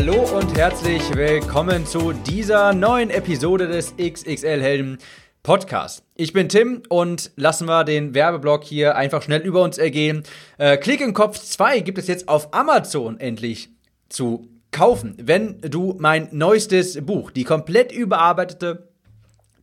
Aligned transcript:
Hallo 0.00 0.38
und 0.38 0.56
herzlich 0.56 1.02
willkommen 1.14 1.84
zu 1.84 2.14
dieser 2.14 2.72
neuen 2.72 3.10
Episode 3.10 3.68
des 3.68 3.94
XXL 3.98 4.62
Helden 4.62 4.96
Podcast. 5.42 6.02
Ich 6.14 6.32
bin 6.32 6.48
Tim 6.48 6.82
und 6.88 7.32
lassen 7.36 7.68
wir 7.68 7.84
den 7.84 8.14
Werbeblock 8.14 8.64
hier 8.64 8.96
einfach 8.96 9.20
schnell 9.20 9.42
über 9.42 9.62
uns 9.62 9.76
ergehen. 9.76 10.22
Äh, 10.56 10.78
Klick 10.78 11.02
im 11.02 11.12
Kopf 11.12 11.38
2 11.38 11.80
gibt 11.80 11.98
es 11.98 12.06
jetzt 12.06 12.28
auf 12.28 12.54
Amazon 12.54 13.20
endlich 13.20 13.68
zu 14.08 14.48
kaufen. 14.70 15.18
Wenn 15.20 15.60
du 15.60 15.94
mein 15.98 16.28
neuestes 16.32 17.04
Buch, 17.04 17.30
die 17.30 17.44
komplett 17.44 17.92
überarbeitete 17.92 18.88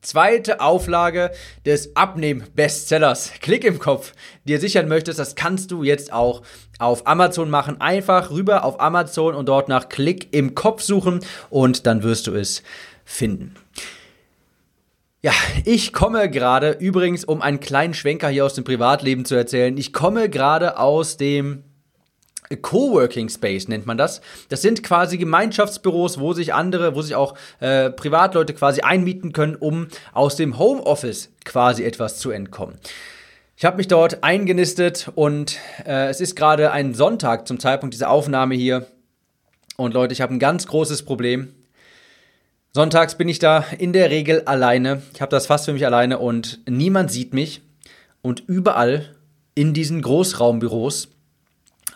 zweite 0.01 0.61
Auflage 0.61 1.31
des 1.65 1.95
Abnehmen-Bestsellers 1.95 3.33
Klick 3.41 3.63
im 3.63 3.79
Kopf 3.79 4.13
dir 4.45 4.59
sichern 4.59 4.87
möchtest, 4.87 5.19
das 5.19 5.35
kannst 5.35 5.71
du 5.71 5.83
jetzt 5.83 6.13
auch 6.13 6.41
auf 6.79 7.07
Amazon 7.07 7.49
machen. 7.49 7.81
Einfach 7.81 8.31
rüber 8.31 8.63
auf 8.63 8.79
Amazon 8.79 9.35
und 9.35 9.47
dort 9.47 9.69
nach 9.69 9.89
Klick 9.89 10.33
im 10.33 10.55
Kopf 10.55 10.81
suchen 10.81 11.21
und 11.49 11.85
dann 11.85 12.03
wirst 12.03 12.27
du 12.27 12.33
es 12.33 12.63
finden. 13.03 13.55
Ja, 15.23 15.33
ich 15.65 15.93
komme 15.93 16.29
gerade, 16.29 16.77
übrigens, 16.79 17.25
um 17.25 17.41
einen 17.41 17.59
kleinen 17.59 17.93
Schwenker 17.93 18.29
hier 18.29 18.45
aus 18.45 18.53
dem 18.53 18.63
Privatleben 18.63 19.25
zu 19.25 19.35
erzählen, 19.35 19.75
ich 19.75 19.91
komme 19.91 20.29
gerade 20.29 20.77
aus 20.77 21.17
dem 21.17 21.63
Coworking 22.55 23.29
Space 23.29 23.67
nennt 23.67 23.85
man 23.85 23.97
das. 23.97 24.21
Das 24.49 24.61
sind 24.61 24.81
quasi 24.83 25.17
Gemeinschaftsbüros, 25.17 26.19
wo 26.19 26.33
sich 26.33 26.53
andere, 26.53 26.95
wo 26.95 27.01
sich 27.01 27.15
auch 27.15 27.35
äh, 27.59 27.89
Privatleute 27.89 28.53
quasi 28.53 28.81
einmieten 28.81 29.33
können, 29.33 29.55
um 29.55 29.87
aus 30.13 30.37
dem 30.37 30.57
Homeoffice 30.57 31.29
quasi 31.43 31.83
etwas 31.83 32.19
zu 32.19 32.31
entkommen. 32.31 32.77
Ich 33.57 33.65
habe 33.65 33.77
mich 33.77 33.87
dort 33.87 34.23
eingenistet 34.23 35.11
und 35.15 35.57
äh, 35.85 36.09
es 36.09 36.21
ist 36.21 36.35
gerade 36.35 36.71
ein 36.71 36.93
Sonntag 36.93 37.47
zum 37.47 37.59
Zeitpunkt 37.59 37.93
dieser 37.95 38.11
Aufnahme 38.11 38.55
hier. 38.55 38.85
Und 39.77 39.93
Leute, 39.93 40.13
ich 40.13 40.21
habe 40.21 40.33
ein 40.33 40.39
ganz 40.39 40.67
großes 40.67 41.03
Problem. 41.03 41.53
Sonntags 42.71 43.15
bin 43.15 43.27
ich 43.27 43.39
da 43.39 43.65
in 43.79 43.93
der 43.93 44.11
Regel 44.11 44.43
alleine. 44.43 45.01
Ich 45.13 45.21
habe 45.21 45.31
das 45.31 45.47
fast 45.47 45.65
für 45.65 45.73
mich 45.73 45.85
alleine 45.85 46.19
und 46.19 46.59
niemand 46.69 47.11
sieht 47.11 47.33
mich. 47.33 47.61
Und 48.21 48.43
überall 48.47 49.15
in 49.55 49.73
diesen 49.73 50.03
Großraumbüros 50.03 51.09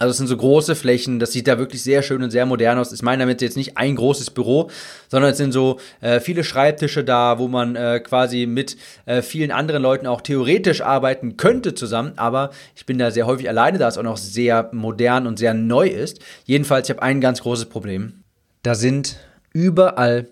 also 0.02 0.10
es 0.10 0.18
sind 0.18 0.26
so 0.26 0.36
große 0.36 0.74
Flächen, 0.74 1.20
das 1.20 1.32
sieht 1.32 1.48
da 1.48 1.60
wirklich 1.60 1.84
sehr 1.84 2.02
schön 2.02 2.24
und 2.24 2.32
sehr 2.32 2.48
modern 2.48 2.80
aus. 2.80 2.92
Ich 2.92 3.04
meine 3.04 3.22
damit 3.22 3.40
jetzt 3.40 3.56
nicht 3.56 3.78
ein 3.78 3.96
großes 3.96 4.32
Büro, 4.32 4.72
sondern 5.10 5.30
es 5.30 5.38
sind 5.38 5.52
so 5.52 5.80
äh, 6.00 6.20
viele 6.20 6.44
Schreibtische 6.44 7.04
da, 7.04 7.38
wo 7.38 7.48
man 7.48 7.76
äh, 7.76 8.00
quasi 8.00 8.48
mit 8.48 8.78
äh, 9.06 9.22
vielen 9.22 9.52
anderen 9.52 9.84
Leuten 9.84 10.08
auch 10.08 10.22
theoretisch 10.22 10.82
arbeiten 10.82 11.38
könnte 11.38 11.76
zusammen. 11.76 12.14
Aber 12.16 12.50
ich 12.76 12.88
bin 12.88 12.98
da 12.98 13.12
sehr 13.12 13.28
häufig 13.28 13.48
alleine, 13.48 13.78
da 13.78 13.88
es 13.88 14.00
auch 14.00 14.04
noch 14.04 14.18
sehr 14.18 14.72
modern 14.74 15.28
und 15.28 15.38
sehr 15.38 15.54
neu 15.54 15.88
ist. 15.88 16.20
Jedenfalls, 16.46 16.90
ich 16.90 16.96
habe 16.96 17.04
ein 17.04 17.22
ganz 17.22 17.44
großes 17.44 17.66
Problem. 17.66 18.24
Da 18.64 18.74
sind 18.74 19.18
überall 19.54 20.30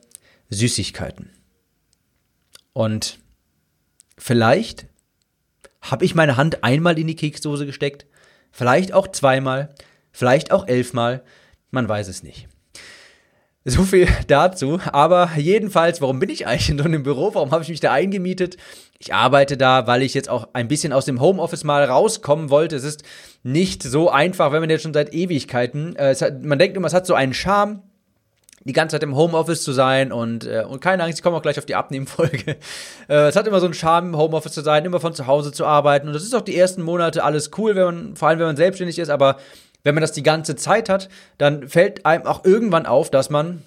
Süßigkeiten. 0.49 1.29
Und 2.73 3.19
vielleicht 4.17 4.87
habe 5.81 6.05
ich 6.05 6.15
meine 6.15 6.37
Hand 6.37 6.63
einmal 6.63 6.97
in 6.97 7.05
die 7.05 7.15
Keksdose 7.15 7.67
gesteckt 7.67 8.07
Vielleicht 8.51 8.93
auch 8.93 9.07
zweimal, 9.07 9.69
vielleicht 10.11 10.51
auch 10.51 10.67
elfmal, 10.67 11.23
man 11.71 11.87
weiß 11.87 12.07
es 12.07 12.23
nicht. 12.23 12.47
So 13.65 13.83
viel 13.83 14.07
dazu. 14.27 14.79
Aber 14.91 15.31
jedenfalls, 15.35 16.01
warum 16.01 16.19
bin 16.19 16.29
ich 16.29 16.47
eigentlich 16.47 16.69
in 16.69 16.77
so 16.77 16.85
einem 16.85 17.03
Büro? 17.03 17.33
Warum 17.33 17.51
habe 17.51 17.63
ich 17.63 17.69
mich 17.69 17.79
da 17.79 17.91
eingemietet? 17.91 18.57
Ich 18.99 19.13
arbeite 19.13 19.57
da, 19.57 19.85
weil 19.85 20.01
ich 20.01 20.13
jetzt 20.13 20.29
auch 20.29 20.49
ein 20.53 20.67
bisschen 20.67 20.93
aus 20.93 21.05
dem 21.05 21.21
Homeoffice 21.21 21.63
mal 21.63 21.83
rauskommen 21.83 22.49
wollte. 22.49 22.75
Es 22.75 22.83
ist 22.83 23.03
nicht 23.43 23.83
so 23.83 24.09
einfach, 24.09 24.51
wenn 24.51 24.61
man 24.61 24.69
jetzt 24.69 24.83
schon 24.83 24.93
seit 24.93 25.13
Ewigkeiten. 25.13 25.95
Äh, 25.95 26.15
hat, 26.15 26.43
man 26.43 26.57
denkt 26.57 26.77
immer, 26.77 26.87
es 26.87 26.93
hat 26.93 27.05
so 27.05 27.13
einen 27.13 27.33
Charme 27.33 27.83
die 28.63 28.73
ganze 28.73 28.95
Zeit 28.95 29.03
im 29.03 29.15
Homeoffice 29.15 29.63
zu 29.63 29.71
sein 29.71 30.11
und, 30.11 30.45
äh, 30.45 30.63
und 30.67 30.81
keine 30.81 31.03
Angst, 31.03 31.19
ich 31.19 31.23
komme 31.23 31.37
auch 31.37 31.41
gleich 31.41 31.57
auf 31.57 31.65
die 31.65 31.75
Abnehmfolge. 31.75 32.57
Äh, 33.07 33.29
es 33.29 33.35
hat 33.35 33.47
immer 33.47 33.59
so 33.59 33.65
einen 33.65 33.73
Charme, 33.73 34.09
im 34.09 34.17
Homeoffice 34.17 34.51
zu 34.51 34.61
sein, 34.61 34.85
immer 34.85 34.99
von 34.99 35.15
zu 35.15 35.25
Hause 35.25 35.51
zu 35.51 35.65
arbeiten 35.65 36.07
und 36.07 36.13
das 36.13 36.21
ist 36.21 36.35
auch 36.35 36.41
die 36.41 36.55
ersten 36.55 36.83
Monate 36.83 37.23
alles 37.23 37.49
cool, 37.57 37.75
wenn 37.75 37.85
man, 37.85 38.15
vor 38.15 38.27
allem 38.27 38.37
wenn 38.37 38.45
man 38.45 38.55
selbstständig 38.55 38.99
ist, 38.99 39.09
aber 39.09 39.37
wenn 39.83 39.95
man 39.95 40.01
das 40.01 40.11
die 40.11 40.21
ganze 40.21 40.55
Zeit 40.55 40.89
hat, 40.89 41.09
dann 41.39 41.67
fällt 41.67 42.05
einem 42.05 42.27
auch 42.27 42.45
irgendwann 42.45 42.85
auf, 42.85 43.09
dass 43.09 43.31
man 43.31 43.63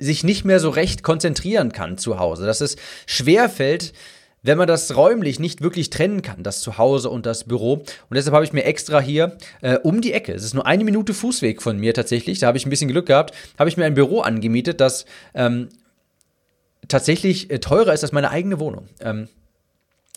sich 0.00 0.24
nicht 0.24 0.44
mehr 0.44 0.60
so 0.60 0.70
recht 0.70 1.02
konzentrieren 1.02 1.72
kann 1.72 1.98
zu 1.98 2.18
Hause, 2.18 2.46
dass 2.46 2.60
es 2.60 2.76
schwer 3.06 3.48
fällt, 3.48 3.92
wenn 4.42 4.58
man 4.58 4.66
das 4.66 4.96
räumlich 4.96 5.38
nicht 5.38 5.62
wirklich 5.62 5.90
trennen 5.90 6.22
kann, 6.22 6.42
das 6.42 6.60
Zuhause 6.60 7.08
und 7.10 7.26
das 7.26 7.44
Büro. 7.44 7.74
Und 7.74 7.86
deshalb 8.14 8.34
habe 8.34 8.44
ich 8.44 8.52
mir 8.52 8.64
extra 8.64 9.00
hier 9.00 9.36
äh, 9.60 9.78
um 9.78 10.00
die 10.00 10.12
Ecke, 10.12 10.32
es 10.32 10.44
ist 10.44 10.54
nur 10.54 10.66
eine 10.66 10.84
Minute 10.84 11.14
Fußweg 11.14 11.62
von 11.62 11.78
mir 11.78 11.94
tatsächlich, 11.94 12.38
da 12.40 12.48
habe 12.48 12.58
ich 12.58 12.66
ein 12.66 12.70
bisschen 12.70 12.88
Glück 12.88 13.06
gehabt, 13.06 13.34
habe 13.58 13.70
ich 13.70 13.76
mir 13.76 13.84
ein 13.84 13.94
Büro 13.94 14.20
angemietet, 14.20 14.80
das 14.80 15.06
ähm, 15.34 15.68
tatsächlich 16.88 17.50
äh, 17.50 17.60
teurer 17.60 17.92
ist 17.92 18.02
als 18.02 18.12
meine 18.12 18.30
eigene 18.30 18.58
Wohnung. 18.58 18.88
Ähm, 19.00 19.28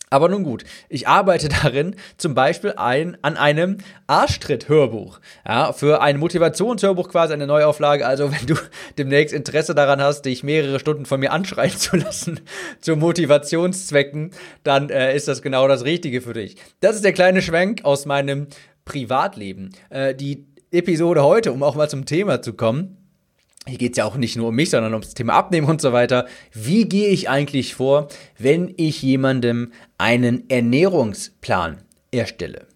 aber 0.09 0.29
nun 0.29 0.43
gut, 0.43 0.63
ich 0.89 1.07
arbeite 1.07 1.49
darin 1.63 1.95
zum 2.17 2.35
Beispiel 2.35 2.73
ein, 2.77 3.17
an 3.21 3.37
einem 3.37 3.77
Arschtritt-Hörbuch. 4.07 5.19
Ja, 5.47 5.73
für 5.73 6.01
ein 6.01 6.17
Motivationshörbuch 6.17 7.09
quasi 7.09 7.33
eine 7.33 7.47
Neuauflage. 7.47 8.05
Also, 8.05 8.31
wenn 8.39 8.47
du 8.47 8.55
demnächst 8.97 9.33
Interesse 9.33 9.75
daran 9.75 10.01
hast, 10.01 10.23
dich 10.23 10.43
mehrere 10.43 10.79
Stunden 10.79 11.05
von 11.05 11.19
mir 11.19 11.31
anschreien 11.31 11.71
zu 11.77 11.97
lassen 11.97 12.39
zu 12.79 12.95
Motivationszwecken, 12.95 14.31
dann 14.63 14.89
äh, 14.89 15.15
ist 15.15 15.27
das 15.27 15.41
genau 15.41 15.67
das 15.67 15.83
Richtige 15.85 16.21
für 16.21 16.33
dich. 16.33 16.55
Das 16.79 16.95
ist 16.95 17.03
der 17.03 17.13
kleine 17.13 17.41
Schwenk 17.41 17.83
aus 17.83 18.05
meinem 18.05 18.47
Privatleben. 18.85 19.71
Äh, 19.89 20.15
die 20.15 20.47
Episode 20.71 21.23
heute, 21.23 21.51
um 21.51 21.63
auch 21.63 21.75
mal 21.75 21.89
zum 21.89 22.05
Thema 22.05 22.41
zu 22.41 22.53
kommen, 22.53 23.04
hier 23.67 23.77
geht 23.77 23.93
es 23.93 23.97
ja 23.97 24.05
auch 24.05 24.15
nicht 24.15 24.35
nur 24.35 24.49
um 24.49 24.55
mich, 24.55 24.69
sondern 24.69 24.93
ums 24.93 25.13
Thema 25.13 25.33
Abnehmen 25.33 25.67
und 25.67 25.81
so 25.81 25.91
weiter. 25.91 26.27
Wie 26.53 26.87
gehe 26.87 27.09
ich 27.09 27.29
eigentlich 27.29 27.75
vor, 27.75 28.07
wenn 28.37 28.73
ich 28.77 29.01
jemandem 29.01 29.71
einen 29.97 30.49
Ernährungsplan 30.49 31.77
erstelle? 32.11 32.67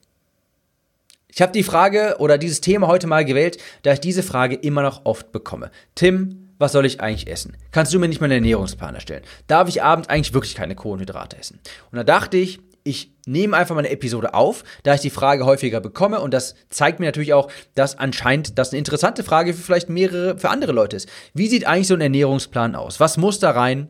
Ich 1.28 1.42
habe 1.42 1.54
die 1.54 1.64
Frage 1.64 2.16
oder 2.20 2.38
dieses 2.38 2.60
Thema 2.60 2.88
heute 2.88 3.08
mal 3.08 3.24
gewählt, 3.24 3.60
da 3.84 3.94
ich 3.94 4.00
diese 4.00 4.24
Frage 4.24 4.56
immer 4.56 4.82
noch 4.82 5.06
oft 5.06 5.32
bekomme. 5.32 5.72
Tim, 5.96 6.50
was 6.58 6.74
soll 6.74 6.86
ich 6.86 7.00
eigentlich 7.00 7.32
essen? 7.32 7.56
Kannst 7.72 7.94
du 7.94 8.00
mir 8.00 8.10
nicht 8.10 8.20
mal 8.20 8.26
einen 8.26 8.44
Ernährungsplan 8.44 8.96
erstellen? 8.96 9.24
Darf 9.48 9.70
ich 9.70 9.82
abends 9.82 10.10
eigentlich 10.10 10.34
wirklich 10.34 10.56
keine 10.56 10.76
Kohlenhydrate 10.76 11.38
essen? 11.38 11.60
Und 11.92 11.98
da 11.98 12.04
dachte 12.04 12.38
ich, 12.38 12.60
ich 12.90 13.14
nehme 13.28 13.56
einfach 13.56 13.76
mal 13.76 13.82
eine 13.82 13.92
Episode 13.92 14.34
auf, 14.34 14.64
da 14.82 14.96
ich 14.96 15.02
die 15.02 15.12
Frage 15.12 15.46
häufiger 15.46 15.80
bekomme 15.80 16.20
und 16.20 16.34
das 16.34 16.56
zeigt 16.70 17.00
mir 17.00 17.06
natürlich 17.06 17.34
auch, 17.34 17.52
dass 17.76 17.98
anscheinend 17.98 18.58
das 18.58 18.72
eine 18.72 18.80
interessante 18.80 19.24
Frage 19.24 19.54
für 19.54 19.62
vielleicht 19.62 19.90
mehrere, 19.90 20.40
für 20.40 20.50
andere 20.50 20.72
Leute 20.72 20.96
ist. 20.96 21.08
Wie 21.36 21.48
sieht 21.48 21.68
eigentlich 21.68 21.88
so 21.88 21.94
ein 21.94 22.02
Ernährungsplan 22.02 22.76
aus? 22.76 23.00
Was 23.00 23.18
muss 23.18 23.38
da 23.38 23.52
rein? 23.52 23.90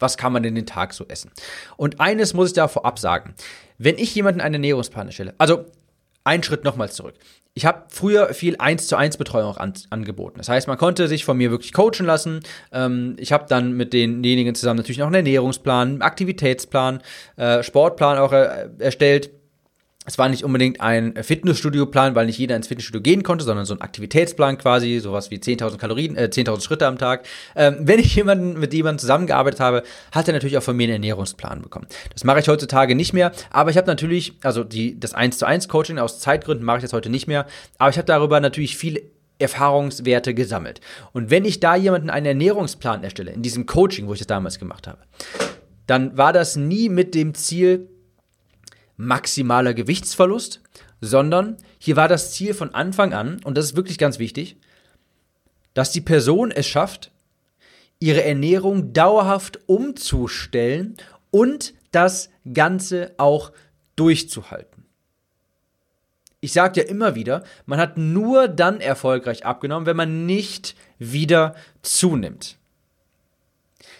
Was 0.00 0.16
kann 0.16 0.32
man 0.32 0.42
denn 0.42 0.56
den 0.56 0.66
Tag 0.66 0.94
so 0.94 1.06
essen? 1.06 1.30
Und 1.76 2.00
eines 2.00 2.34
muss 2.34 2.48
ich 2.48 2.54
da 2.54 2.66
vorab 2.66 2.98
sagen. 2.98 3.34
Wenn 3.78 3.98
ich 3.98 4.14
jemanden 4.14 4.40
einen 4.40 4.54
Ernährungsplan 4.54 5.06
erstelle, 5.06 5.34
also 5.38 5.66
einen 6.28 6.42
Schritt 6.42 6.64
nochmals 6.64 6.94
zurück. 6.94 7.14
Ich 7.54 7.66
habe 7.66 7.86
früher 7.88 8.32
viel 8.34 8.56
1 8.56 8.86
zu 8.86 8.96
1 8.96 9.16
Betreuung 9.16 9.56
an, 9.56 9.72
angeboten. 9.90 10.38
Das 10.38 10.48
heißt, 10.48 10.68
man 10.68 10.78
konnte 10.78 11.08
sich 11.08 11.24
von 11.24 11.36
mir 11.36 11.50
wirklich 11.50 11.72
coachen 11.72 12.06
lassen. 12.06 12.40
Ähm, 12.70 13.16
ich 13.18 13.32
habe 13.32 13.46
dann 13.48 13.72
mit 13.72 13.92
denjenigen 13.92 14.54
zusammen 14.54 14.76
natürlich 14.76 14.98
noch 14.98 15.06
einen 15.06 15.16
Ernährungsplan, 15.16 16.00
Aktivitätsplan, 16.00 17.02
äh, 17.36 17.64
Sportplan 17.64 18.18
auch 18.18 18.32
äh, 18.32 18.68
erstellt. 18.78 19.30
Es 20.08 20.16
war 20.16 20.30
nicht 20.30 20.42
unbedingt 20.42 20.80
ein 20.80 21.22
Fitnessstudio-Plan, 21.22 22.14
weil 22.14 22.24
nicht 22.24 22.38
jeder 22.38 22.56
ins 22.56 22.66
Fitnessstudio 22.66 23.02
gehen 23.02 23.22
konnte, 23.22 23.44
sondern 23.44 23.66
so 23.66 23.74
ein 23.74 23.82
Aktivitätsplan 23.82 24.56
quasi, 24.56 25.00
sowas 25.00 25.30
wie 25.30 25.36
10.000 25.36 25.76
Kalorien, 25.76 26.16
äh, 26.16 26.30
10.000 26.32 26.62
Schritte 26.62 26.86
am 26.86 26.96
Tag. 26.96 27.26
Ähm, 27.54 27.76
wenn 27.80 28.00
ich 28.00 28.16
jemanden, 28.16 28.58
mit 28.58 28.72
jemandem 28.72 29.00
zusammengearbeitet 29.00 29.60
habe, 29.60 29.82
hat 30.10 30.26
er 30.26 30.32
natürlich 30.32 30.56
auch 30.56 30.62
von 30.62 30.74
mir 30.74 30.84
einen 30.84 30.94
Ernährungsplan 30.94 31.60
bekommen. 31.60 31.86
Das 32.14 32.24
mache 32.24 32.40
ich 32.40 32.48
heutzutage 32.48 32.94
nicht 32.94 33.12
mehr, 33.12 33.32
aber 33.50 33.70
ich 33.70 33.76
habe 33.76 33.86
natürlich, 33.86 34.32
also 34.42 34.64
die, 34.64 34.98
das 34.98 35.12
1 35.12 35.36
zu 35.36 35.46
1 35.46 35.68
Coaching 35.68 35.98
aus 35.98 36.20
Zeitgründen 36.20 36.64
mache 36.64 36.78
ich 36.78 36.84
das 36.84 36.94
heute 36.94 37.10
nicht 37.10 37.26
mehr, 37.26 37.46
aber 37.76 37.90
ich 37.90 37.98
habe 37.98 38.06
darüber 38.06 38.40
natürlich 38.40 38.78
viele 38.78 39.02
Erfahrungswerte 39.38 40.32
gesammelt. 40.32 40.80
Und 41.12 41.28
wenn 41.30 41.44
ich 41.44 41.60
da 41.60 41.76
jemanden 41.76 42.08
einen 42.08 42.24
Ernährungsplan 42.24 43.04
erstelle, 43.04 43.32
in 43.32 43.42
diesem 43.42 43.66
Coaching, 43.66 44.08
wo 44.08 44.14
ich 44.14 44.20
das 44.20 44.26
damals 44.26 44.58
gemacht 44.58 44.86
habe, 44.86 45.00
dann 45.86 46.16
war 46.16 46.32
das 46.32 46.56
nie 46.56 46.88
mit 46.88 47.14
dem 47.14 47.34
Ziel, 47.34 47.90
maximaler 48.98 49.72
Gewichtsverlust, 49.72 50.60
sondern 51.00 51.56
hier 51.78 51.96
war 51.96 52.08
das 52.08 52.32
Ziel 52.32 52.52
von 52.52 52.74
Anfang 52.74 53.14
an, 53.14 53.40
und 53.44 53.56
das 53.56 53.64
ist 53.64 53.76
wirklich 53.76 53.96
ganz 53.96 54.18
wichtig, 54.18 54.58
dass 55.72 55.92
die 55.92 56.00
Person 56.02 56.50
es 56.50 56.66
schafft, 56.66 57.12
ihre 58.00 58.24
Ernährung 58.24 58.92
dauerhaft 58.92 59.60
umzustellen 59.66 60.96
und 61.30 61.72
das 61.92 62.30
Ganze 62.52 63.14
auch 63.16 63.52
durchzuhalten. 63.96 64.84
Ich 66.40 66.52
sage 66.52 66.82
ja 66.82 66.88
immer 66.88 67.14
wieder, 67.14 67.42
man 67.66 67.80
hat 67.80 67.96
nur 67.96 68.46
dann 68.46 68.80
erfolgreich 68.80 69.44
abgenommen, 69.44 69.86
wenn 69.86 69.96
man 69.96 70.26
nicht 70.26 70.76
wieder 70.98 71.54
zunimmt. 71.82 72.57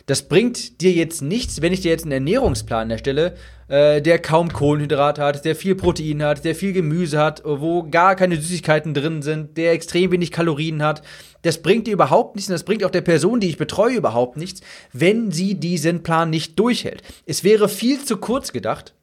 Das 0.06 0.22
bringt 0.22 0.80
dir 0.80 0.92
jetzt 0.92 1.22
nichts, 1.22 1.62
wenn 1.62 1.72
ich 1.72 1.82
dir 1.82 1.90
jetzt 1.90 2.04
einen 2.04 2.12
Ernährungsplan 2.12 2.90
erstelle, 2.90 3.36
äh, 3.68 4.02
der 4.02 4.18
kaum 4.18 4.52
Kohlenhydrate 4.52 5.22
hat, 5.22 5.44
der 5.44 5.54
viel 5.54 5.74
Protein 5.74 6.22
hat, 6.22 6.44
der 6.44 6.54
viel 6.54 6.72
Gemüse 6.72 7.18
hat, 7.18 7.42
wo 7.44 7.88
gar 7.88 8.16
keine 8.16 8.36
Süßigkeiten 8.36 8.94
drin 8.94 9.22
sind, 9.22 9.56
der 9.56 9.72
extrem 9.72 10.10
wenig 10.10 10.32
Kalorien 10.32 10.82
hat. 10.82 11.02
Das 11.42 11.62
bringt 11.62 11.86
dir 11.86 11.92
überhaupt 11.92 12.34
nichts 12.34 12.48
und 12.48 12.54
das 12.54 12.64
bringt 12.64 12.84
auch 12.84 12.90
der 12.90 13.02
Person, 13.02 13.40
die 13.40 13.48
ich 13.48 13.58
betreue, 13.58 13.96
überhaupt 13.96 14.36
nichts, 14.36 14.62
wenn 14.92 15.30
sie 15.30 15.54
diesen 15.54 16.02
Plan 16.02 16.30
nicht 16.30 16.58
durchhält. 16.58 17.02
Es 17.26 17.44
wäre 17.44 17.68
viel 17.68 18.04
zu 18.04 18.16
kurz 18.16 18.52
gedacht, 18.52 18.94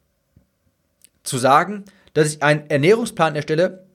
zu 1.22 1.38
sagen, 1.38 1.84
dass 2.12 2.34
ich 2.34 2.42
einen 2.42 2.68
Ernährungsplan 2.68 3.36
erstelle 3.36 3.86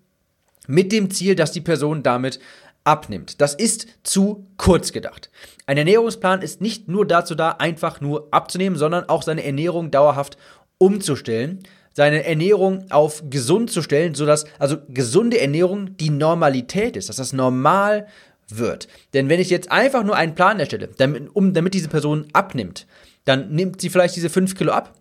mit 0.68 0.92
dem 0.92 1.10
Ziel, 1.10 1.36
dass 1.36 1.52
die 1.52 1.62
Person 1.62 2.04
damit 2.04 2.40
abnimmt. 2.84 3.42
Das 3.42 3.54
ist 3.54 3.88
zu 4.04 4.48
kurz 4.58 4.92
gedacht. 4.92 5.30
Ein 5.66 5.78
Ernährungsplan 5.78 6.42
ist 6.42 6.62
nicht 6.62 6.88
nur 6.88 7.06
dazu 7.06 7.36
da, 7.36 7.52
einfach 7.52 8.02
nur 8.02 8.28
abzunehmen, 8.32 8.78
sondern 8.78 9.08
auch 9.10 9.24
seine 9.24 9.44
Ernährung 9.44 9.92
dauerhaft 9.92 10.38
umzustellen, 10.78 11.60
seine 11.94 12.26
Ernährung 12.26 12.86
auf 12.90 13.24
gesund 13.30 13.72
zu 13.72 13.82
stellen, 13.82 14.16
sodass 14.16 14.46
also 14.60 14.78
gesunde 14.90 15.40
Ernährung 15.40 15.98
die 15.98 16.10
Normalität 16.10 16.96
ist, 16.96 17.10
dass 17.10 17.18
das 17.18 17.34
normal 17.34 18.08
wird. 18.48 18.88
Denn 19.14 19.30
wenn 19.30 19.40
ich 19.40 19.50
jetzt 19.50 19.72
einfach 19.72 20.04
nur 20.04 20.16
einen 20.16 20.36
Plan 20.36 20.60
erstelle, 20.60 20.90
damit, 20.98 21.36
um, 21.36 21.54
damit 21.54 21.74
diese 21.74 21.90
Person 21.90 22.28
abnimmt, 22.34 22.88
dann 23.26 23.52
nimmt 23.52 23.82
sie 23.82 23.90
vielleicht 23.90 24.16
diese 24.16 24.30
5 24.30 24.56
Kilo 24.56 24.72
ab, 24.72 24.94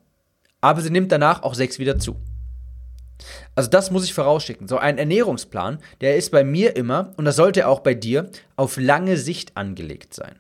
aber 0.61 0.81
sie 0.81 0.91
nimmt 0.91 1.11
danach 1.11 1.43
auch 1.43 1.55
6 1.55 1.79
wieder 1.79 1.99
zu. 1.99 2.17
Also 3.55 3.71
das 3.71 3.91
muss 3.91 4.05
ich 4.05 4.15
vorausschicken. 4.15 4.69
So 4.69 4.79
ein 4.79 4.99
Ernährungsplan, 4.99 5.79
der 6.01 6.17
ist 6.17 6.31
bei 6.31 6.45
mir 6.45 6.77
immer, 6.77 7.13
und 7.17 7.25
das 7.25 7.37
sollte 7.37 7.67
auch 7.67 7.81
bei 7.81 7.95
dir, 7.95 8.31
auf 8.57 8.77
lange 8.77 9.17
Sicht 9.17 9.57
angelegt 9.57 10.15
sein. 10.15 10.37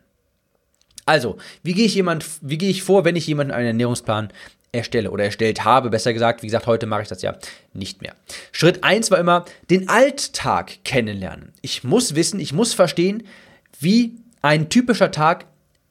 Also, 1.06 1.38
wie 1.62 1.74
gehe 1.74 1.86
ich 1.86 1.94
jemand, 1.94 2.24
wie 2.40 2.58
gehe 2.58 2.70
ich 2.70 2.82
vor, 2.82 3.04
wenn 3.04 3.16
ich 3.16 3.26
jemanden 3.26 3.52
einen 3.52 3.66
Ernährungsplan 3.66 4.32
erstelle 4.72 5.10
oder 5.10 5.24
erstellt 5.24 5.64
habe, 5.64 5.90
besser 5.90 6.12
gesagt. 6.12 6.42
Wie 6.42 6.46
gesagt, 6.46 6.66
heute 6.66 6.86
mache 6.86 7.02
ich 7.02 7.08
das 7.08 7.22
ja 7.22 7.36
nicht 7.72 8.02
mehr. 8.02 8.14
Schritt 8.52 8.84
1 8.84 9.10
war 9.10 9.18
immer 9.18 9.44
den 9.68 9.88
Alltag 9.88 10.84
kennenlernen. 10.84 11.52
Ich 11.60 11.84
muss 11.84 12.14
wissen, 12.14 12.40
ich 12.40 12.52
muss 12.52 12.74
verstehen, 12.74 13.24
wie 13.78 14.16
ein 14.42 14.68
typischer 14.68 15.10
Tag 15.10 15.46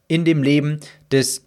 in 0.07 0.25
dem 0.25 0.43
Leben 0.43 0.79
des 1.11 1.43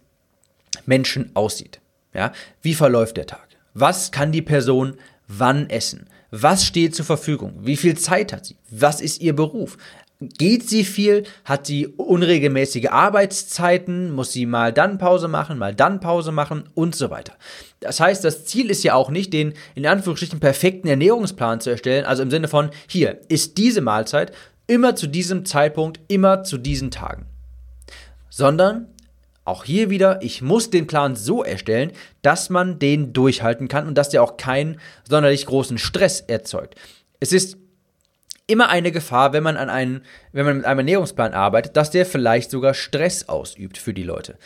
Menschen 0.85 1.31
aussieht. 1.35 1.79
Ja, 2.13 2.31
wie 2.61 2.75
verläuft 2.75 3.17
der 3.17 3.25
Tag? 3.25 3.47
Was 3.73 4.11
kann 4.11 4.31
die 4.31 4.43
Person 4.43 4.97
wann 5.27 5.69
essen? 5.69 6.07
Was 6.31 6.65
steht 6.65 6.95
zur 6.95 7.05
Verfügung? 7.05 7.59
Wie 7.61 7.77
viel 7.77 7.97
Zeit 7.97 8.33
hat 8.33 8.45
sie? 8.45 8.55
Was 8.69 9.01
ist 9.01 9.21
ihr 9.21 9.35
Beruf? 9.35 9.77
Geht 10.19 10.67
sie 10.69 10.83
viel? 10.83 11.23
Hat 11.43 11.65
sie 11.65 11.87
unregelmäßige 11.87 12.87
Arbeitszeiten? 12.89 14.11
Muss 14.11 14.31
sie 14.31 14.45
mal 14.45 14.71
dann 14.71 14.97
Pause 14.97 15.27
machen, 15.27 15.57
mal 15.57 15.75
dann 15.75 15.99
Pause 15.99 16.31
machen 16.31 16.63
und 16.75 16.95
so 16.95 17.09
weiter. 17.09 17.33
Das 17.79 17.99
heißt, 17.99 18.23
das 18.23 18.45
Ziel 18.45 18.69
ist 18.69 18.83
ja 18.83 18.93
auch 18.93 19.09
nicht, 19.09 19.33
den 19.33 19.53
in 19.75 19.85
Anführungsstrichen 19.85 20.39
perfekten 20.39 20.87
Ernährungsplan 20.87 21.59
zu 21.59 21.69
erstellen, 21.69 22.05
also 22.05 22.23
im 22.23 22.31
Sinne 22.31 22.47
von, 22.47 22.69
hier 22.87 23.19
ist 23.27 23.57
diese 23.57 23.81
Mahlzeit 23.81 24.31
immer 24.67 24.95
zu 24.95 25.07
diesem 25.07 25.45
Zeitpunkt, 25.45 25.99
immer 26.07 26.43
zu 26.43 26.57
diesen 26.57 26.89
Tagen. 26.89 27.25
Sondern 28.29 28.87
auch 29.45 29.63
hier 29.65 29.89
wieder, 29.89 30.21
ich 30.21 30.41
muss 30.41 30.69
den 30.69 30.87
Plan 30.87 31.15
so 31.15 31.43
erstellen, 31.43 31.91
dass 32.21 32.49
man 32.49 32.79
den 32.79 33.13
durchhalten 33.13 33.67
kann 33.67 33.87
und 33.87 33.97
dass 33.97 34.09
der 34.09 34.23
auch 34.23 34.37
keinen 34.37 34.79
sonderlich 35.07 35.45
großen 35.45 35.77
Stress 35.77 36.21
erzeugt. 36.21 36.75
Es 37.19 37.33
ist 37.33 37.57
immer 38.47 38.69
eine 38.69 38.91
Gefahr, 38.91 39.33
wenn 39.33 39.43
man 39.43 39.57
an 39.57 39.69
einen, 39.69 40.03
wenn 40.31 40.45
man 40.45 40.57
mit 40.57 40.65
einem 40.65 40.79
Ernährungsplan 40.79 41.33
arbeitet, 41.33 41.75
dass 41.77 41.91
der 41.91 42.05
vielleicht 42.05 42.51
sogar 42.51 42.73
Stress 42.73 43.29
ausübt 43.29 43.77
für 43.77 43.93
die 43.93 44.03
Leute. 44.03 44.37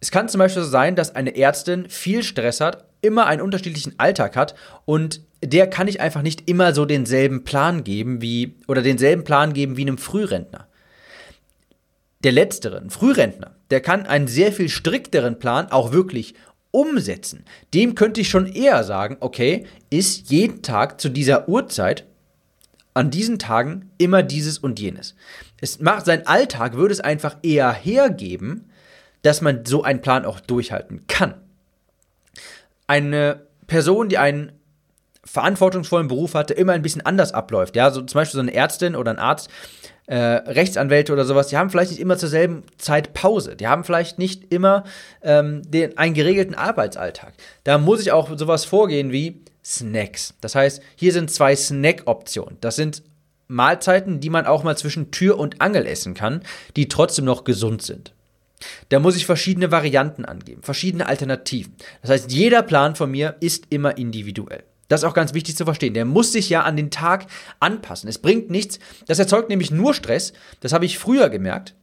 Es 0.00 0.10
kann 0.10 0.28
zum 0.28 0.38
Beispiel 0.38 0.62
so 0.62 0.68
sein, 0.68 0.96
dass 0.96 1.14
eine 1.14 1.36
Ärztin 1.36 1.88
viel 1.88 2.22
Stress 2.22 2.60
hat, 2.60 2.84
immer 3.02 3.26
einen 3.26 3.42
unterschiedlichen 3.42 3.94
Alltag 3.98 4.36
hat 4.36 4.54
und 4.84 5.22
der 5.42 5.68
kann 5.68 5.88
ich 5.88 6.00
einfach 6.00 6.22
nicht 6.22 6.48
immer 6.48 6.74
so 6.74 6.84
denselben 6.84 7.44
Plan 7.44 7.84
geben 7.84 8.20
wie 8.20 8.56
oder 8.66 8.82
denselben 8.82 9.24
Plan 9.24 9.52
geben 9.52 9.76
wie 9.76 9.82
einem 9.82 9.98
Frührentner. 9.98 10.68
Der 12.22 12.32
letztere, 12.32 12.78
ein 12.78 12.90
Frührentner, 12.90 13.56
der 13.70 13.80
kann 13.80 14.06
einen 14.06 14.28
sehr 14.28 14.52
viel 14.52 14.68
strikteren 14.68 15.38
Plan 15.38 15.70
auch 15.70 15.92
wirklich 15.92 16.34
umsetzen. 16.70 17.44
Dem 17.74 17.94
könnte 17.94 18.20
ich 18.20 18.28
schon 18.28 18.46
eher 18.46 18.84
sagen, 18.84 19.16
okay, 19.20 19.66
ist 19.88 20.30
jeden 20.30 20.62
Tag 20.62 21.00
zu 21.00 21.08
dieser 21.08 21.48
Uhrzeit 21.48 22.06
an 22.94 23.10
diesen 23.10 23.38
Tagen 23.38 23.90
immer 23.98 24.22
dieses 24.22 24.58
und 24.58 24.78
jenes. 24.78 25.14
Es 25.60 25.80
macht 25.80 26.06
sein 26.06 26.26
Alltag 26.26 26.74
würde 26.74 26.92
es 26.92 27.00
einfach 27.00 27.36
eher 27.42 27.72
hergeben, 27.72 28.70
dass 29.22 29.40
man 29.40 29.64
so 29.64 29.82
einen 29.82 30.00
Plan 30.00 30.24
auch 30.24 30.40
durchhalten 30.40 31.06
kann. 31.06 31.34
Eine 32.86 33.46
Person, 33.66 34.08
die 34.08 34.18
einen 34.18 34.52
verantwortungsvollen 35.24 36.08
Beruf 36.08 36.34
hatte, 36.34 36.54
immer 36.54 36.72
ein 36.72 36.82
bisschen 36.82 37.04
anders 37.04 37.32
abläuft. 37.32 37.76
Ja, 37.76 37.90
so 37.90 38.02
zum 38.02 38.18
Beispiel 38.18 38.36
so 38.36 38.40
eine 38.40 38.54
Ärztin 38.54 38.96
oder 38.96 39.10
ein 39.10 39.18
Arzt, 39.18 39.48
äh, 40.06 40.16
Rechtsanwälte 40.16 41.12
oder 41.12 41.24
sowas, 41.24 41.48
die 41.48 41.56
haben 41.56 41.70
vielleicht 41.70 41.92
nicht 41.92 42.00
immer 42.00 42.18
zur 42.18 42.28
selben 42.28 42.64
Zeit 42.78 43.12
Pause. 43.12 43.54
Die 43.54 43.68
haben 43.68 43.84
vielleicht 43.84 44.18
nicht 44.18 44.52
immer 44.52 44.84
ähm, 45.22 45.62
den, 45.70 45.96
einen 45.98 46.14
geregelten 46.14 46.54
Arbeitsalltag. 46.54 47.34
Da 47.64 47.78
muss 47.78 48.00
ich 48.00 48.12
auch 48.12 48.36
sowas 48.36 48.64
vorgehen 48.64 49.12
wie, 49.12 49.44
Snacks. 49.64 50.34
Das 50.40 50.54
heißt, 50.54 50.82
hier 50.96 51.12
sind 51.12 51.30
zwei 51.30 51.54
Snack-Optionen. 51.54 52.56
Das 52.60 52.76
sind 52.76 53.02
Mahlzeiten, 53.46 54.20
die 54.20 54.30
man 54.30 54.46
auch 54.46 54.62
mal 54.62 54.76
zwischen 54.76 55.10
Tür 55.10 55.38
und 55.38 55.60
Angel 55.60 55.86
essen 55.86 56.14
kann, 56.14 56.42
die 56.76 56.88
trotzdem 56.88 57.24
noch 57.24 57.44
gesund 57.44 57.82
sind. 57.82 58.14
Da 58.90 59.00
muss 59.00 59.16
ich 59.16 59.26
verschiedene 59.26 59.70
Varianten 59.70 60.24
angeben, 60.24 60.62
verschiedene 60.62 61.06
Alternativen. 61.06 61.74
Das 62.02 62.10
heißt, 62.10 62.32
jeder 62.32 62.62
Plan 62.62 62.94
von 62.94 63.10
mir 63.10 63.36
ist 63.40 63.66
immer 63.70 63.96
individuell. 63.96 64.64
Das 64.90 65.00
ist 65.00 65.08
auch 65.08 65.14
ganz 65.14 65.32
wichtig 65.32 65.56
zu 65.56 65.64
verstehen. 65.64 65.94
Der 65.94 66.04
muss 66.04 66.32
sich 66.32 66.50
ja 66.50 66.62
an 66.62 66.76
den 66.76 66.90
Tag 66.90 67.26
anpassen. 67.60 68.08
Es 68.08 68.18
bringt 68.18 68.50
nichts. 68.50 68.78
Das 69.06 69.18
erzeugt 69.18 69.48
nämlich 69.48 69.70
nur 69.70 69.94
Stress. 69.94 70.34
Das 70.60 70.74
habe 70.74 70.84
ich 70.84 70.98
früher 70.98 71.30
gemerkt 71.30 71.74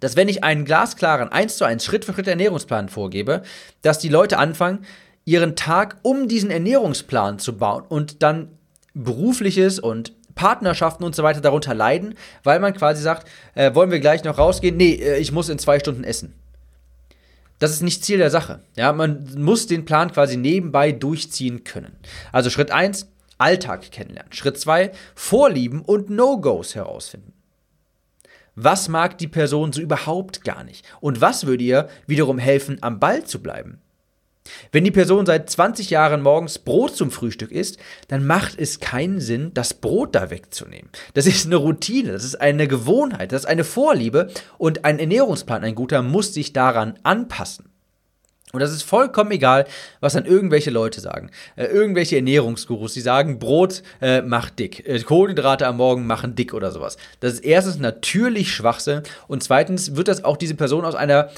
dass 0.00 0.16
wenn 0.16 0.28
ich 0.28 0.44
einen 0.44 0.66
glasklaren 0.66 1.30
1 1.30 1.56
zu 1.56 1.64
1 1.64 1.82
Schritt 1.82 2.04
für 2.04 2.12
Schritt 2.12 2.28
Ernährungsplan 2.28 2.90
vorgebe, 2.90 3.42
dass 3.80 3.98
die 3.98 4.10
Leute 4.10 4.36
anfangen, 4.36 4.84
ihren 5.24 5.56
Tag 5.56 5.96
um 6.02 6.28
diesen 6.28 6.50
Ernährungsplan 6.50 7.38
zu 7.38 7.56
bauen 7.56 7.84
und 7.88 8.22
dann 8.22 8.50
berufliches 8.92 9.78
und 9.78 10.12
Partnerschaften 10.34 11.04
und 11.04 11.14
so 11.14 11.22
weiter 11.22 11.40
darunter 11.40 11.72
leiden, 11.72 12.16
weil 12.42 12.60
man 12.60 12.74
quasi 12.74 13.02
sagt, 13.02 13.28
äh, 13.54 13.74
wollen 13.74 13.90
wir 13.90 14.00
gleich 14.00 14.24
noch 14.24 14.36
rausgehen? 14.36 14.76
Nee, 14.76 14.94
äh, 14.94 15.18
ich 15.18 15.32
muss 15.32 15.48
in 15.48 15.58
zwei 15.58 15.78
Stunden 15.78 16.04
essen. 16.04 16.34
Das 17.64 17.72
ist 17.72 17.82
nicht 17.82 18.04
Ziel 18.04 18.18
der 18.18 18.28
Sache. 18.28 18.60
Ja, 18.76 18.92
man 18.92 19.26
muss 19.38 19.66
den 19.66 19.86
Plan 19.86 20.12
quasi 20.12 20.36
nebenbei 20.36 20.92
durchziehen 20.92 21.64
können. 21.64 21.96
Also 22.30 22.50
Schritt 22.50 22.70
1, 22.70 23.10
Alltag 23.38 23.90
kennenlernen. 23.90 24.34
Schritt 24.34 24.58
2, 24.58 24.92
Vorlieben 25.14 25.80
und 25.80 26.10
No-Gos 26.10 26.74
herausfinden. 26.74 27.32
Was 28.54 28.90
mag 28.90 29.16
die 29.16 29.28
Person 29.28 29.72
so 29.72 29.80
überhaupt 29.80 30.44
gar 30.44 30.62
nicht? 30.62 30.84
Und 31.00 31.22
was 31.22 31.46
würde 31.46 31.64
ihr 31.64 31.88
wiederum 32.06 32.36
helfen, 32.36 32.82
am 32.82 33.00
Ball 33.00 33.24
zu 33.24 33.40
bleiben? 33.40 33.80
Wenn 34.72 34.84
die 34.84 34.90
Person 34.90 35.24
seit 35.26 35.48
20 35.48 35.90
Jahren 35.90 36.20
morgens 36.20 36.58
Brot 36.58 36.96
zum 36.96 37.10
Frühstück 37.10 37.50
isst, 37.50 37.78
dann 38.08 38.26
macht 38.26 38.58
es 38.58 38.80
keinen 38.80 39.20
Sinn, 39.20 39.52
das 39.54 39.74
Brot 39.74 40.14
da 40.14 40.30
wegzunehmen. 40.30 40.90
Das 41.14 41.26
ist 41.26 41.46
eine 41.46 41.56
Routine, 41.56 42.12
das 42.12 42.24
ist 42.24 42.40
eine 42.40 42.68
Gewohnheit, 42.68 43.32
das 43.32 43.42
ist 43.42 43.48
eine 43.48 43.64
Vorliebe 43.64 44.30
und 44.58 44.84
ein 44.84 44.98
Ernährungsplan, 44.98 45.64
ein 45.64 45.74
guter, 45.74 46.02
muss 46.02 46.34
sich 46.34 46.52
daran 46.52 46.98
anpassen. 47.02 47.70
Und 48.52 48.60
das 48.60 48.70
ist 48.70 48.84
vollkommen 48.84 49.32
egal, 49.32 49.66
was 49.98 50.12
dann 50.12 50.26
irgendwelche 50.26 50.70
Leute 50.70 51.00
sagen. 51.00 51.30
Äh, 51.56 51.64
irgendwelche 51.64 52.16
Ernährungsgurus, 52.16 52.94
die 52.94 53.00
sagen, 53.00 53.40
Brot 53.40 53.82
äh, 54.00 54.22
macht 54.22 54.60
dick, 54.60 54.86
äh, 54.86 55.00
Kohlenhydrate 55.00 55.66
am 55.66 55.78
Morgen 55.78 56.06
machen 56.06 56.36
dick 56.36 56.54
oder 56.54 56.70
sowas. 56.70 56.96
Das 57.18 57.32
ist 57.34 57.40
erstens 57.40 57.80
natürlich 57.80 58.52
Schwachsinn 58.52 59.02
und 59.26 59.42
zweitens 59.42 59.96
wird 59.96 60.06
das 60.06 60.22
auch 60.22 60.36
diese 60.36 60.54
Person 60.54 60.84
aus 60.84 60.94
einer 60.94 61.30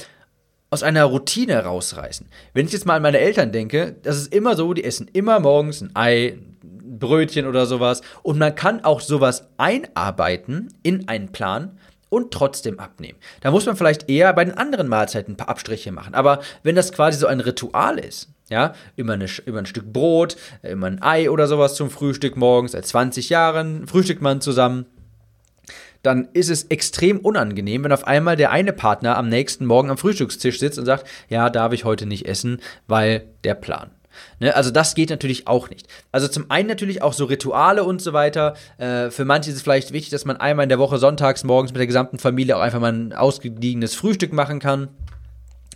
aus 0.69 0.83
einer 0.83 1.05
Routine 1.05 1.63
rausreißen. 1.63 2.27
Wenn 2.53 2.65
ich 2.65 2.73
jetzt 2.73 2.85
mal 2.85 2.95
an 2.95 3.01
meine 3.01 3.19
Eltern 3.19 3.51
denke, 3.51 3.95
das 4.03 4.17
ist 4.17 4.33
immer 4.33 4.55
so, 4.55 4.73
die 4.73 4.83
essen 4.83 5.09
immer 5.13 5.39
morgens 5.39 5.81
ein 5.81 5.91
Ei, 5.95 6.37
ein 6.63 6.99
Brötchen 6.99 7.47
oder 7.47 7.65
sowas. 7.65 8.01
Und 8.23 8.37
man 8.37 8.55
kann 8.55 8.83
auch 8.83 9.01
sowas 9.01 9.47
einarbeiten 9.57 10.73
in 10.83 11.07
einen 11.07 11.31
Plan 11.31 11.77
und 12.09 12.31
trotzdem 12.31 12.79
abnehmen. 12.79 13.19
Da 13.41 13.51
muss 13.51 13.65
man 13.65 13.75
vielleicht 13.75 14.09
eher 14.09 14.33
bei 14.33 14.45
den 14.45 14.57
anderen 14.57 14.87
Mahlzeiten 14.87 15.33
ein 15.33 15.37
paar 15.37 15.49
Abstriche 15.49 15.91
machen. 15.91 16.15
Aber 16.15 16.39
wenn 16.63 16.75
das 16.75 16.91
quasi 16.91 17.17
so 17.19 17.27
ein 17.27 17.39
Ritual 17.39 17.99
ist, 17.99 18.29
ja, 18.49 18.73
immer, 18.95 19.13
eine, 19.13 19.27
immer 19.45 19.59
ein 19.59 19.65
Stück 19.65 19.91
Brot, 19.91 20.37
immer 20.63 20.87
ein 20.87 21.01
Ei 21.01 21.29
oder 21.29 21.47
sowas 21.47 21.75
zum 21.75 21.89
Frühstück 21.89 22.37
morgens, 22.37 22.71
seit 22.71 22.85
20 22.85 23.29
Jahren 23.29 23.87
frühstückt 23.87 24.21
man 24.21 24.39
zusammen, 24.39 24.85
dann 26.03 26.27
ist 26.33 26.49
es 26.49 26.65
extrem 26.65 27.19
unangenehm, 27.19 27.83
wenn 27.83 27.91
auf 27.91 28.07
einmal 28.07 28.35
der 28.35 28.51
eine 28.51 28.73
Partner 28.73 29.17
am 29.17 29.29
nächsten 29.29 29.65
Morgen 29.65 29.89
am 29.89 29.97
Frühstückstisch 29.97 30.59
sitzt 30.59 30.79
und 30.79 30.85
sagt, 30.85 31.05
ja, 31.29 31.49
darf 31.49 31.73
ich 31.73 31.85
heute 31.85 32.05
nicht 32.05 32.27
essen, 32.27 32.61
weil 32.87 33.25
der 33.43 33.55
Plan. 33.55 33.91
Ne, 34.39 34.55
also 34.55 34.71
das 34.71 34.95
geht 34.95 35.09
natürlich 35.09 35.47
auch 35.47 35.69
nicht. 35.69 35.87
Also 36.11 36.27
zum 36.27 36.49
einen 36.49 36.67
natürlich 36.67 37.01
auch 37.01 37.13
so 37.13 37.25
Rituale 37.25 37.83
und 37.83 38.01
so 38.01 38.13
weiter. 38.13 38.55
Äh, 38.77 39.11
für 39.11 39.25
manche 39.25 39.49
ist 39.49 39.57
es 39.57 39.61
vielleicht 39.61 39.93
wichtig, 39.93 40.09
dass 40.09 40.25
man 40.25 40.37
einmal 40.37 40.63
in 40.63 40.69
der 40.69 40.79
Woche 40.79 40.97
sonntags 40.97 41.43
morgens 41.43 41.71
mit 41.71 41.79
der 41.79 41.87
gesamten 41.87 42.17
Familie 42.17 42.57
auch 42.57 42.61
einfach 42.61 42.79
mal 42.79 42.93
ein 42.93 43.13
ausgediegenes 43.13 43.95
Frühstück 43.95 44.33
machen 44.33 44.59
kann 44.59 44.89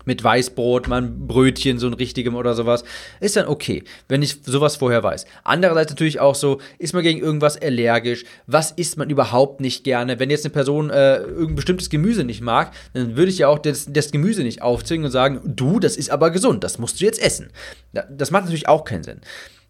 mit 0.06 0.24
Weißbrot, 0.24 0.88
mal 0.88 1.02
ein 1.02 1.28
Brötchen, 1.28 1.80
so 1.80 1.88
ein 1.88 1.94
richtigem 1.94 2.36
oder 2.36 2.54
sowas, 2.54 2.84
ist 3.20 3.36
dann 3.36 3.48
okay, 3.48 3.84
wenn 4.08 4.22
ich 4.22 4.40
sowas 4.44 4.76
vorher 4.76 5.04
weiß. 5.04 5.26
Andererseits 5.44 5.92
natürlich 5.92 6.20
auch 6.20 6.36
so, 6.36 6.60
ist 6.78 6.94
man 6.94 7.04
gegen 7.04 7.20
irgendwas 7.20 7.62
allergisch, 7.62 8.24
was 8.48 8.72
isst 8.72 8.98
man 8.98 9.10
überhaupt 9.10 9.62
nicht 9.62 9.84
gerne. 9.84 10.20
Wenn 10.20 10.30
jetzt 10.30 10.46
eine 10.46 10.54
Person 10.54 10.90
äh, 10.90 11.18
irgendein 11.18 11.56
bestimmtes 11.56 11.90
Gemüse 11.90 12.24
nicht 12.24 12.42
mag, 12.42 12.72
dann 12.94 13.16
würde 13.16 13.32
ich 13.32 13.40
ja 13.40 13.48
auch 13.48 13.60
das, 13.60 13.88
das 13.90 14.12
Gemüse 14.12 14.44
nicht 14.44 14.62
aufzwingen 14.62 15.06
und 15.06 15.12
sagen, 15.12 15.42
du, 15.44 15.80
das 15.80 15.98
ist 15.98 16.12
aber 16.12 16.32
gesund, 16.32 16.64
das 16.64 16.78
musst 16.80 17.00
du 17.00 17.06
jetzt 17.06 17.22
essen. 17.22 17.52
Das 17.92 18.32
macht 18.32 18.44
natürlich 18.46 18.68
auch 18.68 18.84
keinen 18.86 19.04
Sinn. 19.04 19.22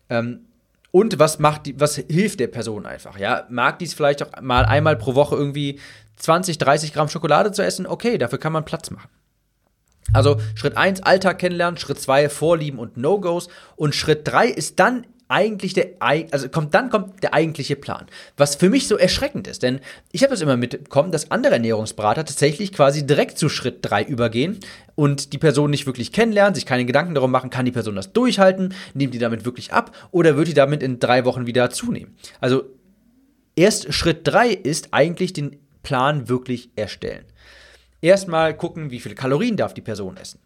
Ähm, 0.10 0.42
und 0.92 1.20
was 1.20 1.40
macht 1.40 1.68
die, 1.68 1.80
was 1.80 1.96
hilft 1.96 2.42
der 2.42 2.48
Person 2.48 2.86
einfach? 2.86 3.18
Ja, 3.18 3.46
mag 3.50 3.80
dies 3.80 3.94
vielleicht 3.94 4.24
auch 4.24 4.42
mal 4.42 4.66
einmal 4.66 4.98
pro 4.98 5.16
Woche 5.16 5.36
irgendwie 5.36 5.80
20, 6.18 6.58
30 6.58 6.94
Gramm 6.94 7.08
Schokolade 7.08 7.52
zu 7.54 7.64
essen? 7.64 7.88
Okay, 7.88 8.18
dafür 8.18 8.40
kann 8.40 8.54
man 8.54 8.66
Platz 8.66 8.92
machen. 8.92 9.10
Also 10.14 10.38
Schritt 10.56 10.78
1, 10.78 11.04
Alltag 11.04 11.40
kennenlernen, 11.40 11.78
Schritt 11.78 12.00
2, 12.00 12.30
Vorlieben 12.30 12.80
und 12.80 12.98
No-Gos 12.98 13.48
und 13.76 13.96
Schritt 13.96 14.28
3 14.28 14.48
ist 14.48 14.80
dann 14.80 15.06
eigentlich 15.32 15.74
der, 15.74 15.92
also 16.02 16.50
kommt, 16.50 16.74
dann 16.74 16.90
kommt 16.90 17.24
der 17.24 17.34
eigentliche 17.34 17.78
Plan. 17.78 18.08
Was 18.36 18.56
für 18.56 18.70
mich 18.70 18.90
so 18.90 18.98
erschreckend 18.98 19.48
ist, 19.48 19.64
denn 19.64 19.80
ich 20.12 20.24
habe 20.24 20.34
es 20.34 20.42
immer 20.42 20.58
mitbekommen, 20.58 21.14
dass 21.14 21.32
andere 21.32 21.54
Ernährungsberater 21.54 22.26
tatsächlich 22.26 22.74
quasi 22.74 23.08
direkt 23.08 23.38
zu 23.38 23.48
Schritt 23.48 23.78
3 23.82 24.04
übergehen 24.04 24.60
und 24.96 25.32
die 25.32 25.38
Person 25.38 25.72
nicht 25.72 25.86
wirklich 25.86 26.12
kennenlernen, 26.12 26.54
sich 26.54 26.66
keine 26.66 26.84
Gedanken 26.84 27.16
darum 27.16 27.32
machen, 27.32 27.50
kann 27.50 27.66
die 27.66 27.72
Person 27.72 27.96
das 27.96 28.12
durchhalten, 28.12 28.74
nimmt 28.94 29.14
die 29.14 29.20
damit 29.20 29.46
wirklich 29.46 29.72
ab 29.72 29.96
oder 30.12 30.36
wird 30.36 30.50
die 30.50 30.54
damit 30.54 30.84
in 30.84 31.00
drei 31.00 31.24
Wochen 31.24 31.48
wieder 31.48 31.70
zunehmen. 31.70 32.18
Also 32.42 32.64
erst 33.56 33.94
Schritt 33.94 34.28
3 34.28 34.50
ist 34.50 34.90
eigentlich 34.92 35.32
den 35.32 35.60
Plan 35.82 36.28
wirklich 36.28 36.72
erstellen. 36.76 37.24
Erstmal 38.02 38.56
gucken, 38.56 38.92
wie 38.92 39.00
viele 39.00 39.16
Kalorien 39.16 39.58
darf 39.58 39.74
die 39.74 39.82
Person 39.82 40.18
essen. 40.18 40.40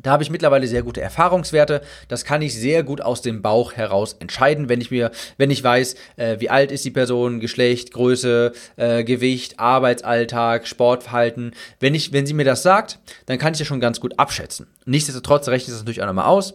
Da 0.00 0.12
habe 0.12 0.22
ich 0.22 0.30
mittlerweile 0.30 0.66
sehr 0.66 0.82
gute 0.82 1.02
Erfahrungswerte. 1.02 1.82
Das 2.08 2.24
kann 2.24 2.40
ich 2.40 2.58
sehr 2.58 2.82
gut 2.82 3.02
aus 3.02 3.20
dem 3.20 3.42
Bauch 3.42 3.74
heraus 3.74 4.16
entscheiden, 4.18 4.70
wenn 4.70 4.80
ich 4.80 4.90
mir, 4.90 5.10
wenn 5.36 5.50
ich 5.50 5.62
weiß, 5.62 5.96
äh, 6.16 6.40
wie 6.40 6.48
alt 6.48 6.72
ist 6.72 6.84
die 6.86 6.90
Person, 6.90 7.40
Geschlecht, 7.40 7.92
Größe, 7.92 8.52
äh, 8.76 9.04
Gewicht, 9.04 9.60
Arbeitsalltag, 9.60 10.66
Sportverhalten. 10.66 11.52
Wenn 11.78 11.94
ich, 11.94 12.12
wenn 12.12 12.26
sie 12.26 12.32
mir 12.34 12.46
das 12.46 12.62
sagt, 12.62 13.00
dann 13.26 13.38
kann 13.38 13.52
ich 13.52 13.58
das 13.58 13.68
schon 13.68 13.80
ganz 13.80 14.00
gut 14.00 14.18
abschätzen. 14.18 14.66
Nichtsdestotrotz 14.86 15.48
rechne 15.48 15.66
ich 15.66 15.72
das 15.72 15.80
natürlich 15.80 16.02
auch 16.02 16.06
nochmal 16.06 16.26
aus. 16.26 16.54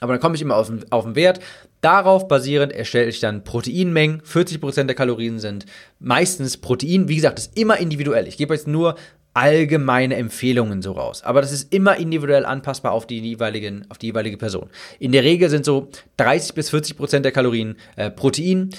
Aber 0.00 0.12
dann 0.12 0.20
komme 0.20 0.36
ich 0.36 0.42
immer 0.42 0.56
auf 0.56 0.68
den, 0.68 0.90
auf 0.90 1.04
den 1.04 1.16
Wert. 1.16 1.40
Darauf 1.80 2.26
basierend 2.26 2.72
erstelle 2.72 3.08
ich 3.08 3.20
dann 3.20 3.44
Proteinmengen. 3.44 4.22
40% 4.22 4.84
der 4.84 4.96
Kalorien 4.96 5.38
sind 5.38 5.64
meistens 6.00 6.56
Protein. 6.56 7.08
Wie 7.08 7.16
gesagt, 7.16 7.38
das 7.38 7.46
ist 7.46 7.58
immer 7.58 7.78
individuell. 7.78 8.26
Ich 8.26 8.36
gebe 8.36 8.54
jetzt 8.54 8.66
nur 8.66 8.96
allgemeine 9.38 10.16
Empfehlungen 10.16 10.82
so 10.82 10.92
raus. 10.92 11.22
Aber 11.22 11.40
das 11.40 11.52
ist 11.52 11.72
immer 11.72 11.96
individuell 11.96 12.44
anpassbar 12.44 12.90
auf 12.90 13.06
die, 13.06 13.20
jeweiligen, 13.20 13.86
auf 13.88 13.96
die 13.96 14.06
jeweilige 14.06 14.36
Person. 14.36 14.68
In 14.98 15.12
der 15.12 15.22
Regel 15.22 15.48
sind 15.48 15.64
so 15.64 15.90
30 16.16 16.54
bis 16.54 16.70
40 16.70 16.96
Prozent 16.96 17.24
der 17.24 17.30
Kalorien 17.30 17.76
äh, 17.94 18.10
Protein, 18.10 18.70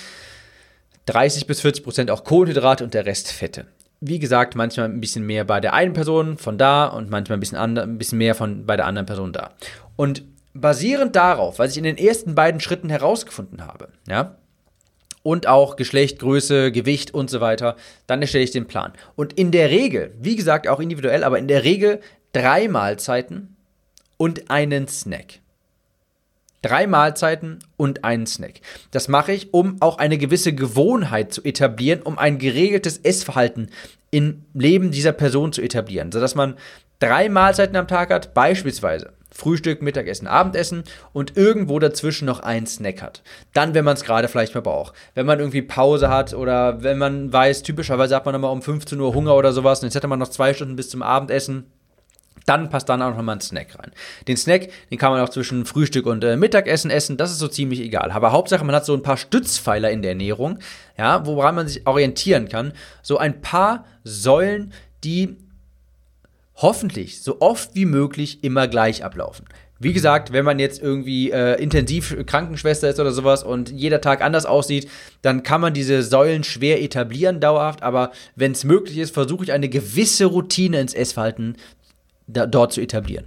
30 1.06 1.48
bis 1.48 1.62
40 1.62 1.84
Prozent 1.84 2.12
auch 2.12 2.26
Kohlenhydrate 2.26 2.84
und 2.84 2.94
der 2.94 3.06
Rest 3.06 3.32
Fette. 3.32 3.68
Wie 4.02 4.20
gesagt, 4.20 4.56
manchmal 4.56 4.88
ein 4.88 5.00
bisschen 5.00 5.26
mehr 5.26 5.46
bei 5.46 5.62
der 5.62 5.74
einen 5.74 5.94
Person 5.94 6.38
von 6.38 6.58
da 6.58 6.88
und 6.88 7.10
manchmal 7.10 7.38
ein 7.38 7.40
bisschen, 7.40 7.58
ein 7.58 7.98
bisschen 7.98 8.18
mehr 8.18 8.36
von 8.36 8.66
bei 8.66 8.76
der 8.76 8.86
anderen 8.86 9.06
Person 9.06 9.32
da. 9.32 9.52
Und 9.96 10.24
basierend 10.54 11.16
darauf, 11.16 11.58
was 11.58 11.72
ich 11.72 11.78
in 11.78 11.86
den 11.86 11.98
ersten 11.98 12.36
beiden 12.36 12.60
Schritten 12.60 12.90
herausgefunden 12.90 13.66
habe, 13.66 13.90
ja, 14.10 14.36
und 15.24 15.48
auch 15.48 15.76
Geschlecht, 15.76 16.20
Größe, 16.20 16.72
Gewicht 16.72 17.14
und 17.14 17.30
so 17.30 17.42
weiter, 17.42 17.76
dann 18.08 18.22
erstelle 18.22 18.44
ich 18.44 18.52
den 18.52 18.68
Plan. 18.68 18.94
Und 19.16 19.34
in 19.34 19.52
der 19.52 19.70
Regel, 19.70 20.14
wie 20.20 20.36
gesagt, 20.36 20.68
auch 20.68 20.80
individuell, 20.80 21.24
aber 21.24 21.40
in 21.40 21.48
der 21.48 21.64
Regel 21.64 22.00
drei 22.32 22.68
Mahlzeiten 22.68 23.56
und 24.18 24.50
einen 24.50 24.88
Snack. 24.88 25.40
Drei 26.62 26.88
Mahlzeiten 26.88 27.60
und 27.78 28.04
einen 28.04 28.28
Snack. 28.28 28.60
Das 28.92 29.08
mache 29.08 29.32
ich, 29.32 29.54
um 29.54 29.78
auch 29.82 29.98
eine 29.98 30.18
gewisse 30.18 30.54
Gewohnheit 30.54 31.34
zu 31.34 31.44
etablieren, 31.44 32.02
um 32.02 32.18
ein 32.18 32.38
geregeltes 32.38 32.98
Essverhalten 32.98 33.70
im 34.12 34.44
Leben 34.54 34.92
dieser 34.92 35.14
Person 35.14 35.54
zu 35.54 35.62
etablieren, 35.62 36.12
sodass 36.12 36.36
man 36.36 36.56
drei 37.00 37.30
Mahlzeiten 37.30 37.78
am 37.78 37.88
Tag 37.88 38.10
hat, 38.10 38.34
beispielsweise 38.34 39.14
Frühstück, 39.40 39.82
Mittagessen, 39.82 40.28
Abendessen 40.28 40.84
und 41.14 41.38
irgendwo 41.38 41.80
dazwischen 41.80 42.26
noch 42.26 42.42
einen 42.42 42.68
Snack 42.68 43.02
hat. 43.02 43.24
Dann, 43.54 43.74
wenn 43.74 43.86
man 43.86 43.96
es 43.96 44.04
gerade 44.04 44.28
vielleicht 44.28 44.54
mal 44.54 44.62
braucht. 44.62 44.94
Wenn 45.16 45.26
man 45.26 45.40
irgendwie 45.40 45.62
Pause 45.62 46.10
hat 46.10 46.34
oder 46.34 46.84
wenn 46.84 46.98
man 46.98 47.32
weiß, 47.32 47.64
typischerweise 47.64 48.16
hat 48.16 48.26
man 48.26 48.36
immer 48.36 48.52
um 48.52 48.62
15 48.62 49.00
Uhr 49.00 49.14
Hunger 49.14 49.36
oder 49.36 49.54
sowas 49.54 49.80
und 49.80 49.88
jetzt 49.88 49.96
hätte 49.96 50.08
man 50.08 50.20
noch 50.20 50.30
zwei 50.30 50.54
Stunden 50.54 50.76
bis 50.76 50.90
zum 50.90 51.02
Abendessen. 51.02 51.66
Dann 52.46 52.70
passt 52.70 52.90
dann 52.90 53.02
auch 53.02 53.16
noch 53.16 53.22
mal 53.22 53.34
ein 53.34 53.42
Snack 53.42 53.78
rein. 53.78 53.92
Den 54.28 54.38
Snack, 54.38 54.70
den 54.90 54.98
kann 54.98 55.12
man 55.12 55.22
auch 55.22 55.30
zwischen 55.30 55.66
Frühstück 55.66 56.06
und 56.06 56.24
äh, 56.24 56.36
Mittagessen 56.36 56.90
essen, 56.90 57.18
das 57.18 57.32
ist 57.32 57.40
so 57.40 57.48
ziemlich 57.48 57.80
egal. 57.80 58.12
Aber 58.12 58.32
Hauptsache, 58.32 58.66
man 58.66 58.76
hat 58.76 58.86
so 58.86 58.94
ein 58.94 59.04
paar 59.04 59.18
Stützpfeiler 59.18 59.92
in 59.92 60.02
der 60.02 60.12
Ernährung, 60.12 60.60
ja, 60.98 61.26
woran 61.26 61.56
man 61.56 61.68
sich 61.68 61.86
orientieren 61.86 62.50
kann. 62.50 62.74
So 63.02 63.18
ein 63.18 63.42
paar 63.42 63.86
Säulen, 64.04 64.74
die 65.04 65.38
hoffentlich 66.62 67.22
so 67.22 67.42
oft 67.42 67.76
wie 67.76 67.86
möglich 67.86 68.44
immer 68.44 68.68
gleich 68.68 69.04
ablaufen. 69.04 69.46
Wie 69.82 69.94
gesagt, 69.94 70.34
wenn 70.34 70.44
man 70.44 70.60
jetzt 70.60 70.82
irgendwie 70.82 71.32
äh, 71.32 71.62
intensiv 71.62 72.14
Krankenschwester 72.26 72.90
ist 72.90 73.00
oder 73.00 73.12
sowas 73.12 73.44
und 73.44 73.72
jeder 73.72 74.02
Tag 74.02 74.22
anders 74.22 74.46
aussieht, 74.46 74.90
dann 75.22 75.42
kann 75.44 75.62
man 75.62 75.74
diese 75.74 76.04
Säulen 76.04 76.44
schwer 76.44 76.82
etablieren 76.82 77.40
dauerhaft. 77.40 77.82
Aber 77.82 78.12
wenn 78.36 78.52
es 78.52 78.66
möglich 78.66 78.98
ist, 78.98 79.14
versuche 79.14 79.46
ich 79.46 79.54
eine 79.54 79.70
gewisse 79.70 80.26
Routine 80.26 80.82
ins 80.82 80.94
Essverhalten 80.94 81.56
da, 82.28 82.46
dort 82.46 82.74
zu 82.74 82.82
etablieren. 82.82 83.26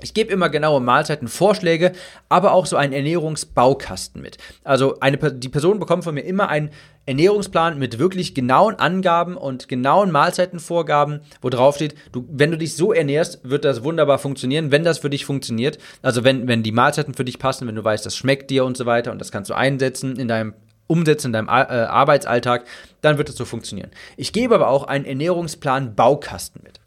Ich 0.00 0.14
gebe 0.14 0.32
immer 0.32 0.48
genaue 0.48 0.80
Mahlzeitenvorschläge, 0.80 1.92
aber 2.28 2.52
auch 2.52 2.66
so 2.66 2.76
einen 2.76 2.92
Ernährungsbaukasten 2.92 4.22
mit. 4.22 4.38
Also 4.62 5.00
eine, 5.00 5.18
die 5.18 5.48
Person 5.48 5.80
bekommt 5.80 6.04
von 6.04 6.14
mir 6.14 6.22
immer 6.22 6.48
einen 6.48 6.70
Ernährungsplan 7.06 7.78
mit 7.78 7.98
wirklich 7.98 8.34
genauen 8.34 8.76
Angaben 8.76 9.36
und 9.36 9.68
genauen 9.68 10.10
Mahlzeitenvorgaben, 10.10 11.20
wo 11.40 11.48
drauf 11.48 11.76
steht, 11.76 11.94
du, 12.12 12.26
wenn 12.30 12.50
du 12.50 12.58
dich 12.58 12.76
so 12.76 12.92
ernährst, 12.92 13.40
wird 13.48 13.64
das 13.64 13.82
wunderbar 13.82 14.18
funktionieren, 14.18 14.70
wenn 14.70 14.84
das 14.84 14.98
für 14.98 15.10
dich 15.10 15.24
funktioniert. 15.24 15.78
Also 16.02 16.22
wenn, 16.22 16.46
wenn 16.46 16.62
die 16.62 16.72
Mahlzeiten 16.72 17.14
für 17.14 17.24
dich 17.24 17.38
passen, 17.38 17.66
wenn 17.66 17.74
du 17.74 17.82
weißt, 17.82 18.04
das 18.06 18.16
schmeckt 18.16 18.50
dir 18.50 18.64
und 18.64 18.76
so 18.76 18.86
weiter 18.86 19.10
und 19.10 19.20
das 19.20 19.32
kannst 19.32 19.50
du 19.50 19.54
einsetzen 19.54 20.16
in 20.16 20.28
deinem 20.28 20.54
umsetzen 20.88 21.28
in 21.28 21.32
deinem 21.34 21.48
äh, 21.48 21.50
Arbeitsalltag, 21.50 22.64
dann 23.02 23.18
wird 23.18 23.28
das 23.28 23.36
so 23.36 23.44
funktionieren. 23.44 23.90
Ich 24.16 24.32
gebe 24.32 24.54
aber 24.54 24.68
auch 24.68 24.84
einen 24.84 25.04
Ernährungsplan 25.04 25.94
Baukasten 25.94 26.62
mit. 26.64 26.77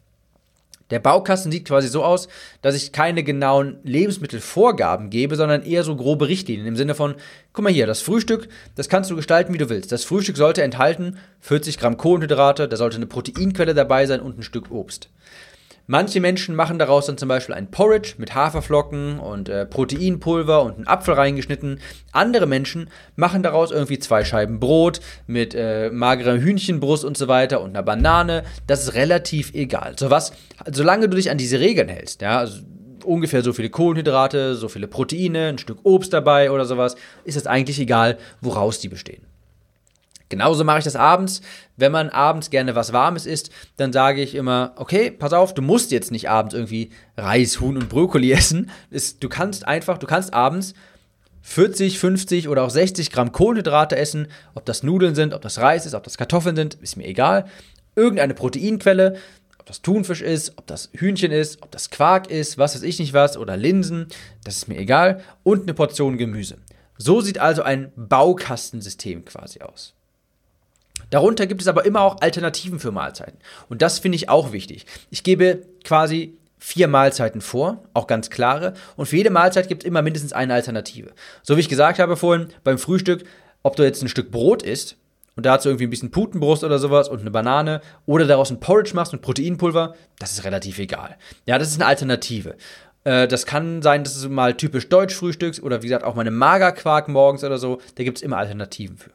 Der 0.92 0.98
Baukasten 0.98 1.50
sieht 1.50 1.64
quasi 1.64 1.88
so 1.88 2.04
aus, 2.04 2.28
dass 2.60 2.74
ich 2.74 2.92
keine 2.92 3.24
genauen 3.24 3.78
Lebensmittelvorgaben 3.82 5.08
gebe, 5.08 5.36
sondern 5.36 5.62
eher 5.62 5.84
so 5.84 5.96
grobe 5.96 6.28
Richtlinien 6.28 6.66
im 6.66 6.76
Sinne 6.76 6.94
von, 6.94 7.14
guck 7.54 7.64
mal 7.64 7.72
hier, 7.72 7.86
das 7.86 8.02
Frühstück, 8.02 8.48
das 8.74 8.90
kannst 8.90 9.10
du 9.10 9.16
gestalten, 9.16 9.54
wie 9.54 9.58
du 9.58 9.70
willst. 9.70 9.90
Das 9.90 10.04
Frühstück 10.04 10.36
sollte 10.36 10.62
enthalten 10.62 11.16
40 11.40 11.78
Gramm 11.78 11.96
Kohlenhydrate, 11.96 12.68
da 12.68 12.76
sollte 12.76 12.96
eine 12.96 13.06
Proteinquelle 13.06 13.72
dabei 13.72 14.04
sein 14.04 14.20
und 14.20 14.38
ein 14.38 14.42
Stück 14.42 14.70
Obst. 14.70 15.08
Manche 15.92 16.20
Menschen 16.20 16.54
machen 16.54 16.78
daraus 16.78 17.04
dann 17.04 17.18
zum 17.18 17.28
Beispiel 17.28 17.54
ein 17.54 17.70
Porridge 17.70 18.14
mit 18.16 18.34
Haferflocken 18.34 19.18
und 19.18 19.50
äh, 19.50 19.66
Proteinpulver 19.66 20.62
und 20.62 20.76
einen 20.76 20.86
Apfel 20.86 21.12
reingeschnitten. 21.12 21.80
Andere 22.12 22.46
Menschen 22.46 22.88
machen 23.14 23.42
daraus 23.42 23.72
irgendwie 23.72 23.98
zwei 23.98 24.24
Scheiben 24.24 24.58
Brot 24.58 25.00
mit 25.26 25.54
äh, 25.54 25.90
magerer 25.90 26.38
Hühnchenbrust 26.38 27.04
und 27.04 27.18
so 27.18 27.28
weiter 27.28 27.60
und 27.60 27.76
einer 27.76 27.82
Banane. 27.82 28.44
Das 28.66 28.84
ist 28.84 28.94
relativ 28.94 29.52
egal. 29.52 29.92
So 29.98 30.08
was, 30.08 30.32
solange 30.72 31.10
du 31.10 31.16
dich 31.18 31.30
an 31.30 31.36
diese 31.36 31.60
Regeln 31.60 31.90
hältst, 31.90 32.22
ja, 32.22 32.38
also 32.38 32.62
ungefähr 33.04 33.42
so 33.42 33.52
viele 33.52 33.68
Kohlenhydrate, 33.68 34.54
so 34.54 34.70
viele 34.70 34.88
Proteine, 34.88 35.48
ein 35.48 35.58
Stück 35.58 35.80
Obst 35.82 36.14
dabei 36.14 36.50
oder 36.50 36.64
sowas, 36.64 36.96
ist 37.24 37.36
es 37.36 37.46
eigentlich 37.46 37.78
egal, 37.78 38.16
woraus 38.40 38.80
die 38.80 38.88
bestehen. 38.88 39.26
Genauso 40.32 40.64
mache 40.64 40.78
ich 40.78 40.84
das 40.84 40.96
abends. 40.96 41.42
Wenn 41.76 41.92
man 41.92 42.08
abends 42.08 42.48
gerne 42.48 42.74
was 42.74 42.94
Warmes 42.94 43.26
isst, 43.26 43.50
dann 43.76 43.92
sage 43.92 44.22
ich 44.22 44.34
immer, 44.34 44.72
okay, 44.76 45.10
pass 45.10 45.34
auf, 45.34 45.52
du 45.52 45.60
musst 45.60 45.90
jetzt 45.90 46.10
nicht 46.10 46.30
abends 46.30 46.54
irgendwie 46.54 46.88
Reis, 47.18 47.60
Huhn 47.60 47.76
und 47.76 47.90
Brokkoli 47.90 48.32
essen. 48.32 48.70
du 49.20 49.28
kannst 49.28 49.68
einfach, 49.68 49.98
du 49.98 50.06
kannst 50.06 50.32
abends 50.32 50.72
40, 51.42 51.98
50 51.98 52.48
oder 52.48 52.62
auch 52.62 52.70
60 52.70 53.10
Gramm 53.10 53.32
Kohlenhydrate 53.32 53.94
essen. 53.94 54.26
Ob 54.54 54.64
das 54.64 54.82
Nudeln 54.82 55.14
sind, 55.14 55.34
ob 55.34 55.42
das 55.42 55.58
Reis 55.58 55.84
ist, 55.84 55.92
ob 55.92 56.02
das 56.02 56.16
Kartoffeln 56.16 56.56
sind, 56.56 56.76
ist 56.76 56.96
mir 56.96 57.06
egal. 57.06 57.44
Irgendeine 57.94 58.32
Proteinquelle, 58.32 59.16
ob 59.58 59.66
das 59.66 59.82
Thunfisch 59.82 60.22
ist, 60.22 60.56
ob 60.56 60.66
das 60.66 60.88
Hühnchen 60.94 61.30
ist, 61.30 61.62
ob 61.62 61.70
das 61.72 61.90
Quark 61.90 62.30
ist, 62.30 62.56
was 62.56 62.74
weiß 62.74 62.84
ich 62.84 62.98
nicht 62.98 63.12
was, 63.12 63.36
oder 63.36 63.58
Linsen, 63.58 64.06
das 64.44 64.56
ist 64.56 64.68
mir 64.68 64.78
egal. 64.78 65.20
Und 65.42 65.64
eine 65.64 65.74
Portion 65.74 66.16
Gemüse. 66.16 66.56
So 66.96 67.20
sieht 67.20 67.38
also 67.38 67.62
ein 67.62 67.92
Baukastensystem 67.96 69.26
quasi 69.26 69.60
aus. 69.60 69.94
Darunter 71.12 71.46
gibt 71.46 71.60
es 71.60 71.68
aber 71.68 71.84
immer 71.84 72.00
auch 72.00 72.22
Alternativen 72.22 72.80
für 72.80 72.90
Mahlzeiten. 72.90 73.38
Und 73.68 73.82
das 73.82 73.98
finde 73.98 74.16
ich 74.16 74.30
auch 74.30 74.52
wichtig. 74.52 74.86
Ich 75.10 75.22
gebe 75.22 75.66
quasi 75.84 76.38
vier 76.58 76.88
Mahlzeiten 76.88 77.42
vor, 77.42 77.84
auch 77.92 78.06
ganz 78.06 78.30
klare. 78.30 78.72
Und 78.96 79.04
für 79.04 79.18
jede 79.18 79.28
Mahlzeit 79.28 79.68
gibt 79.68 79.82
es 79.82 79.86
immer 79.86 80.00
mindestens 80.00 80.32
eine 80.32 80.54
Alternative. 80.54 81.10
So 81.42 81.58
wie 81.58 81.60
ich 81.60 81.68
gesagt 81.68 81.98
habe 81.98 82.16
vorhin, 82.16 82.48
beim 82.64 82.78
Frühstück, 82.78 83.24
ob 83.62 83.76
du 83.76 83.82
jetzt 83.82 84.00
ein 84.02 84.08
Stück 84.08 84.30
Brot 84.30 84.62
isst 84.62 84.96
und 85.36 85.44
dazu 85.44 85.68
irgendwie 85.68 85.86
ein 85.86 85.90
bisschen 85.90 86.10
Putenbrust 86.10 86.64
oder 86.64 86.78
sowas 86.78 87.10
und 87.10 87.20
eine 87.20 87.30
Banane 87.30 87.82
oder 88.06 88.26
daraus 88.26 88.50
ein 88.50 88.60
Porridge 88.60 88.94
machst 88.94 89.12
mit 89.12 89.20
Proteinpulver, 89.20 89.94
das 90.18 90.32
ist 90.32 90.44
relativ 90.44 90.78
egal. 90.78 91.18
Ja, 91.44 91.58
das 91.58 91.68
ist 91.68 91.74
eine 91.74 91.86
Alternative. 91.86 92.56
Äh, 93.04 93.28
das 93.28 93.44
kann 93.44 93.82
sein, 93.82 94.02
dass 94.02 94.18
du 94.18 94.30
mal 94.30 94.56
typisch 94.56 94.88
deutsch 94.88 95.14
frühstückst 95.14 95.62
oder 95.62 95.82
wie 95.82 95.88
gesagt 95.88 96.04
auch 96.04 96.14
mal 96.14 96.22
eine 96.22 96.30
Magerquark 96.30 97.08
morgens 97.08 97.44
oder 97.44 97.58
so. 97.58 97.82
Da 97.96 98.04
gibt 98.04 98.16
es 98.16 98.22
immer 98.22 98.38
Alternativen 98.38 98.96
für. 98.96 99.10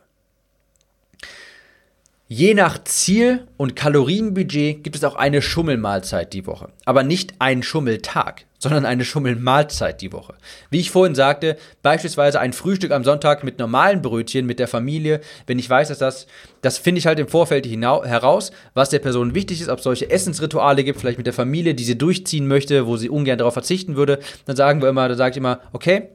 Je 2.29 2.53
nach 2.53 2.83
Ziel 2.83 3.47
und 3.55 3.77
Kalorienbudget 3.77 4.83
gibt 4.83 4.97
es 4.97 5.05
auch 5.05 5.15
eine 5.15 5.41
Schummelmahlzeit 5.41 6.33
die 6.33 6.45
Woche. 6.45 6.73
Aber 6.83 7.03
nicht 7.03 7.35
einen 7.39 7.63
Schummeltag, 7.63 8.43
sondern 8.59 8.85
eine 8.85 9.05
Schummelmahlzeit 9.05 10.01
die 10.01 10.11
Woche. 10.11 10.33
Wie 10.69 10.81
ich 10.81 10.91
vorhin 10.91 11.15
sagte, 11.15 11.55
beispielsweise 11.83 12.41
ein 12.41 12.51
Frühstück 12.51 12.91
am 12.91 13.05
Sonntag 13.05 13.45
mit 13.45 13.59
normalen 13.59 14.01
Brötchen 14.01 14.45
mit 14.45 14.59
der 14.59 14.67
Familie. 14.67 15.21
Wenn 15.45 15.57
ich 15.57 15.69
weiß, 15.69 15.87
dass 15.87 15.99
das, 15.99 16.27
das 16.61 16.77
finde 16.77 16.99
ich 16.99 17.07
halt 17.07 17.19
im 17.19 17.29
Vorfeld 17.29 17.65
heraus, 17.65 18.51
was 18.73 18.89
der 18.89 18.99
Person 18.99 19.33
wichtig 19.33 19.61
ist, 19.61 19.69
ob 19.69 19.77
es 19.77 19.85
solche 19.85 20.09
Essensrituale 20.09 20.83
gibt, 20.83 20.99
vielleicht 20.99 21.19
mit 21.19 21.27
der 21.27 21.33
Familie, 21.33 21.75
die 21.75 21.85
sie 21.85 21.97
durchziehen 21.97 22.45
möchte, 22.45 22.87
wo 22.87 22.97
sie 22.97 23.09
ungern 23.09 23.37
darauf 23.37 23.53
verzichten 23.53 23.95
würde. 23.95 24.19
Dann 24.45 24.57
sagen 24.57 24.81
wir 24.81 24.89
immer, 24.89 25.07
da 25.07 25.15
sage 25.15 25.31
ich 25.31 25.37
immer, 25.37 25.61
okay, 25.71 26.09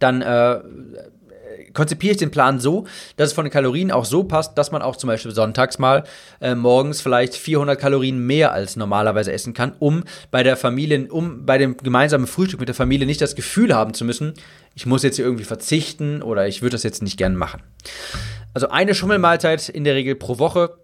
dann 0.00 0.22
äh, 0.22 0.58
konzipiere 1.72 2.12
ich 2.12 2.18
den 2.18 2.30
Plan 2.30 2.60
so, 2.60 2.86
dass 3.16 3.28
es 3.28 3.32
von 3.32 3.44
den 3.44 3.52
Kalorien 3.52 3.90
auch 3.90 4.04
so 4.04 4.24
passt, 4.24 4.56
dass 4.58 4.70
man 4.70 4.82
auch 4.82 4.96
zum 4.96 5.08
Beispiel 5.08 5.32
sonntags 5.32 5.78
mal 5.78 6.04
äh, 6.40 6.54
morgens 6.54 7.00
vielleicht 7.00 7.34
400 7.34 7.78
Kalorien 7.78 8.26
mehr 8.26 8.52
als 8.52 8.76
normalerweise 8.76 9.32
essen 9.32 9.54
kann, 9.54 9.72
um 9.78 10.04
bei 10.30 10.42
der 10.42 10.56
Familie, 10.56 11.08
um 11.10 11.46
bei 11.46 11.58
dem 11.58 11.76
gemeinsamen 11.76 12.26
Frühstück 12.26 12.60
mit 12.60 12.68
der 12.68 12.74
Familie 12.74 13.06
nicht 13.06 13.20
das 13.20 13.34
Gefühl 13.34 13.74
haben 13.74 13.94
zu 13.94 14.04
müssen, 14.04 14.34
ich 14.74 14.86
muss 14.86 15.02
jetzt 15.02 15.16
hier 15.16 15.24
irgendwie 15.24 15.44
verzichten 15.44 16.22
oder 16.22 16.46
ich 16.46 16.62
würde 16.62 16.74
das 16.74 16.82
jetzt 16.82 17.02
nicht 17.02 17.16
gern 17.16 17.36
machen. 17.36 17.62
Also 18.54 18.68
eine 18.68 18.94
Schummelmahlzeit 18.94 19.68
in 19.68 19.84
der 19.84 19.94
Regel 19.94 20.16
pro 20.16 20.38
Woche 20.38 20.79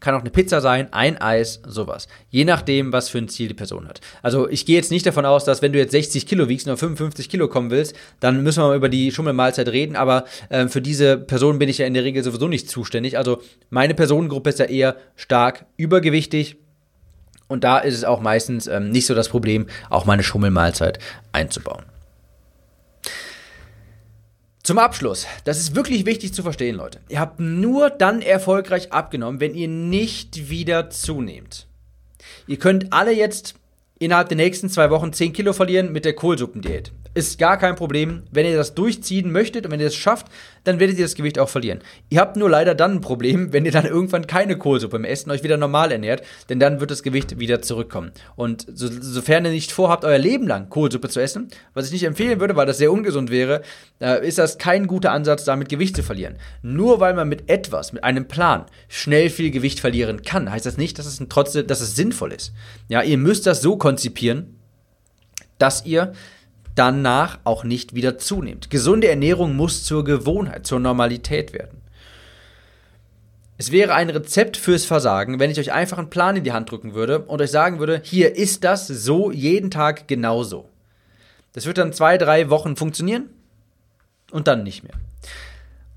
kann 0.00 0.14
auch 0.14 0.20
eine 0.20 0.30
Pizza 0.30 0.60
sein, 0.60 0.88
ein 0.92 1.20
Eis, 1.20 1.60
sowas. 1.66 2.08
Je 2.30 2.44
nachdem, 2.44 2.92
was 2.92 3.08
für 3.08 3.18
ein 3.18 3.28
Ziel 3.28 3.48
die 3.48 3.54
Person 3.54 3.88
hat. 3.88 4.00
Also 4.22 4.48
ich 4.48 4.66
gehe 4.66 4.76
jetzt 4.76 4.90
nicht 4.90 5.06
davon 5.06 5.26
aus, 5.26 5.44
dass 5.44 5.62
wenn 5.62 5.72
du 5.72 5.78
jetzt 5.78 5.92
60 5.92 6.26
Kilo 6.26 6.48
wiegst 6.48 6.66
und 6.66 6.72
auf 6.72 6.78
55 6.78 7.28
Kilo 7.28 7.48
kommen 7.48 7.70
willst, 7.70 7.94
dann 8.20 8.42
müssen 8.42 8.62
wir 8.62 8.68
mal 8.68 8.76
über 8.76 8.88
die 8.88 9.12
Schummelmahlzeit 9.12 9.68
reden, 9.68 9.96
aber 9.96 10.24
äh, 10.48 10.68
für 10.68 10.82
diese 10.82 11.16
Person 11.16 11.58
bin 11.58 11.68
ich 11.68 11.78
ja 11.78 11.86
in 11.86 11.94
der 11.94 12.04
Regel 12.04 12.22
sowieso 12.22 12.48
nicht 12.48 12.70
zuständig. 12.70 13.18
Also 13.18 13.42
meine 13.70 13.94
Personengruppe 13.94 14.50
ist 14.50 14.58
ja 14.58 14.66
eher 14.66 14.96
stark 15.16 15.66
übergewichtig. 15.76 16.56
Und 17.48 17.64
da 17.64 17.78
ist 17.78 17.94
es 17.94 18.04
auch 18.04 18.20
meistens 18.20 18.66
ähm, 18.66 18.90
nicht 18.90 19.06
so 19.06 19.14
das 19.14 19.30
Problem, 19.30 19.66
auch 19.88 20.04
mal 20.04 20.12
eine 20.12 20.22
Schummelmahlzeit 20.22 20.98
einzubauen. 21.32 21.84
Zum 24.68 24.76
Abschluss, 24.76 25.26
das 25.44 25.60
ist 25.60 25.74
wirklich 25.74 26.04
wichtig 26.04 26.34
zu 26.34 26.42
verstehen, 26.42 26.76
Leute. 26.76 27.00
Ihr 27.08 27.20
habt 27.20 27.40
nur 27.40 27.88
dann 27.88 28.20
erfolgreich 28.20 28.92
abgenommen, 28.92 29.40
wenn 29.40 29.54
ihr 29.54 29.66
nicht 29.66 30.50
wieder 30.50 30.90
zunehmt. 30.90 31.66
Ihr 32.46 32.58
könnt 32.58 32.92
alle 32.92 33.12
jetzt 33.12 33.54
innerhalb 33.98 34.28
der 34.28 34.36
nächsten 34.36 34.68
zwei 34.68 34.90
Wochen 34.90 35.14
10 35.14 35.32
Kilo 35.32 35.54
verlieren 35.54 35.90
mit 35.90 36.04
der 36.04 36.12
Kohlsuppendiät. 36.12 36.92
Ist 37.14 37.38
gar 37.38 37.56
kein 37.58 37.76
Problem. 37.76 38.22
Wenn 38.30 38.46
ihr 38.46 38.56
das 38.56 38.74
durchziehen 38.74 39.32
möchtet 39.32 39.64
und 39.66 39.72
wenn 39.72 39.80
ihr 39.80 39.86
das 39.86 39.94
schafft, 39.94 40.26
dann 40.64 40.80
werdet 40.80 40.98
ihr 40.98 41.04
das 41.04 41.14
Gewicht 41.14 41.38
auch 41.38 41.48
verlieren. 41.48 41.80
Ihr 42.10 42.20
habt 42.20 42.36
nur 42.36 42.50
leider 42.50 42.74
dann 42.74 42.96
ein 42.96 43.00
Problem, 43.00 43.52
wenn 43.52 43.64
ihr 43.64 43.72
dann 43.72 43.86
irgendwann 43.86 44.26
keine 44.26 44.58
Kohlsuppe 44.58 44.98
mehr 44.98 45.10
esst 45.10 45.26
und 45.26 45.32
euch 45.32 45.42
wieder 45.42 45.56
normal 45.56 45.92
ernährt, 45.92 46.22
denn 46.48 46.60
dann 46.60 46.80
wird 46.80 46.90
das 46.90 47.02
Gewicht 47.02 47.38
wieder 47.38 47.62
zurückkommen. 47.62 48.12
Und 48.36 48.66
so, 48.72 48.88
sofern 48.88 49.44
ihr 49.44 49.50
nicht 49.50 49.72
vorhabt, 49.72 50.04
euer 50.04 50.18
Leben 50.18 50.46
lang 50.46 50.68
Kohlsuppe 50.68 51.08
zu 51.08 51.20
essen, 51.20 51.48
was 51.74 51.86
ich 51.86 51.92
nicht 51.92 52.04
empfehlen 52.04 52.40
würde, 52.40 52.56
weil 52.56 52.66
das 52.66 52.78
sehr 52.78 52.92
ungesund 52.92 53.30
wäre, 53.30 53.62
äh, 54.00 54.26
ist 54.26 54.38
das 54.38 54.58
kein 54.58 54.86
guter 54.86 55.12
Ansatz, 55.12 55.44
damit 55.44 55.68
Gewicht 55.68 55.96
zu 55.96 56.02
verlieren. 56.02 56.36
Nur 56.62 57.00
weil 57.00 57.14
man 57.14 57.28
mit 57.28 57.48
etwas, 57.48 57.92
mit 57.92 58.04
einem 58.04 58.28
Plan, 58.28 58.66
schnell 58.88 59.30
viel 59.30 59.50
Gewicht 59.50 59.80
verlieren 59.80 60.22
kann, 60.22 60.50
heißt 60.50 60.66
das 60.66 60.76
nicht, 60.76 60.98
dass 60.98 61.06
es 61.06 61.22
trotzdem, 61.28 61.66
dass 61.66 61.80
es 61.80 61.96
sinnvoll 61.96 62.32
ist. 62.32 62.52
Ja, 62.88 63.02
ihr 63.02 63.18
müsst 63.18 63.46
das 63.46 63.62
so 63.62 63.76
konzipieren, 63.76 64.58
dass 65.58 65.84
ihr 65.84 66.12
danach 66.78 67.40
auch 67.44 67.64
nicht 67.64 67.94
wieder 67.94 68.18
zunimmt. 68.18 68.70
Gesunde 68.70 69.08
Ernährung 69.08 69.56
muss 69.56 69.84
zur 69.84 70.04
Gewohnheit, 70.04 70.66
zur 70.66 70.80
Normalität 70.80 71.52
werden. 71.52 71.82
Es 73.56 73.72
wäre 73.72 73.94
ein 73.94 74.08
Rezept 74.08 74.56
fürs 74.56 74.84
Versagen, 74.84 75.40
wenn 75.40 75.50
ich 75.50 75.58
euch 75.58 75.72
einfach 75.72 75.98
einen 75.98 76.10
Plan 76.10 76.36
in 76.36 76.44
die 76.44 76.52
Hand 76.52 76.70
drücken 76.70 76.94
würde 76.94 77.18
und 77.20 77.42
euch 77.42 77.50
sagen 77.50 77.80
würde, 77.80 78.00
hier 78.04 78.36
ist 78.36 78.62
das 78.62 78.86
so 78.86 79.32
jeden 79.32 79.72
Tag 79.72 80.06
genauso. 80.06 80.68
Das 81.54 81.66
wird 81.66 81.78
dann 81.78 81.92
zwei, 81.92 82.18
drei 82.18 82.50
Wochen 82.50 82.76
funktionieren 82.76 83.30
und 84.30 84.46
dann 84.46 84.62
nicht 84.62 84.84
mehr. 84.84 84.94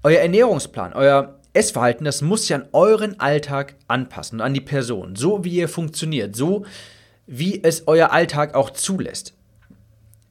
Euer 0.02 0.22
Ernährungsplan, 0.22 0.94
euer 0.94 1.38
Essverhalten, 1.54 2.06
das 2.06 2.24
muss 2.24 2.44
sich 2.44 2.56
an 2.56 2.67
euren 2.72 3.20
Alltag 3.20 3.76
anpassen 3.88 4.41
an 4.41 4.56
die 4.56 4.62
Person, 4.62 5.15
so 5.15 5.44
wie 5.44 5.52
ihr 5.52 5.70
funktioniert, 5.70 6.36
so 6.36 6.65
wie 7.28 7.63
es 7.63 7.88
euer 7.88 8.12
Alltag 8.12 8.56
auch 8.56 8.72
zulässt. 8.72 9.36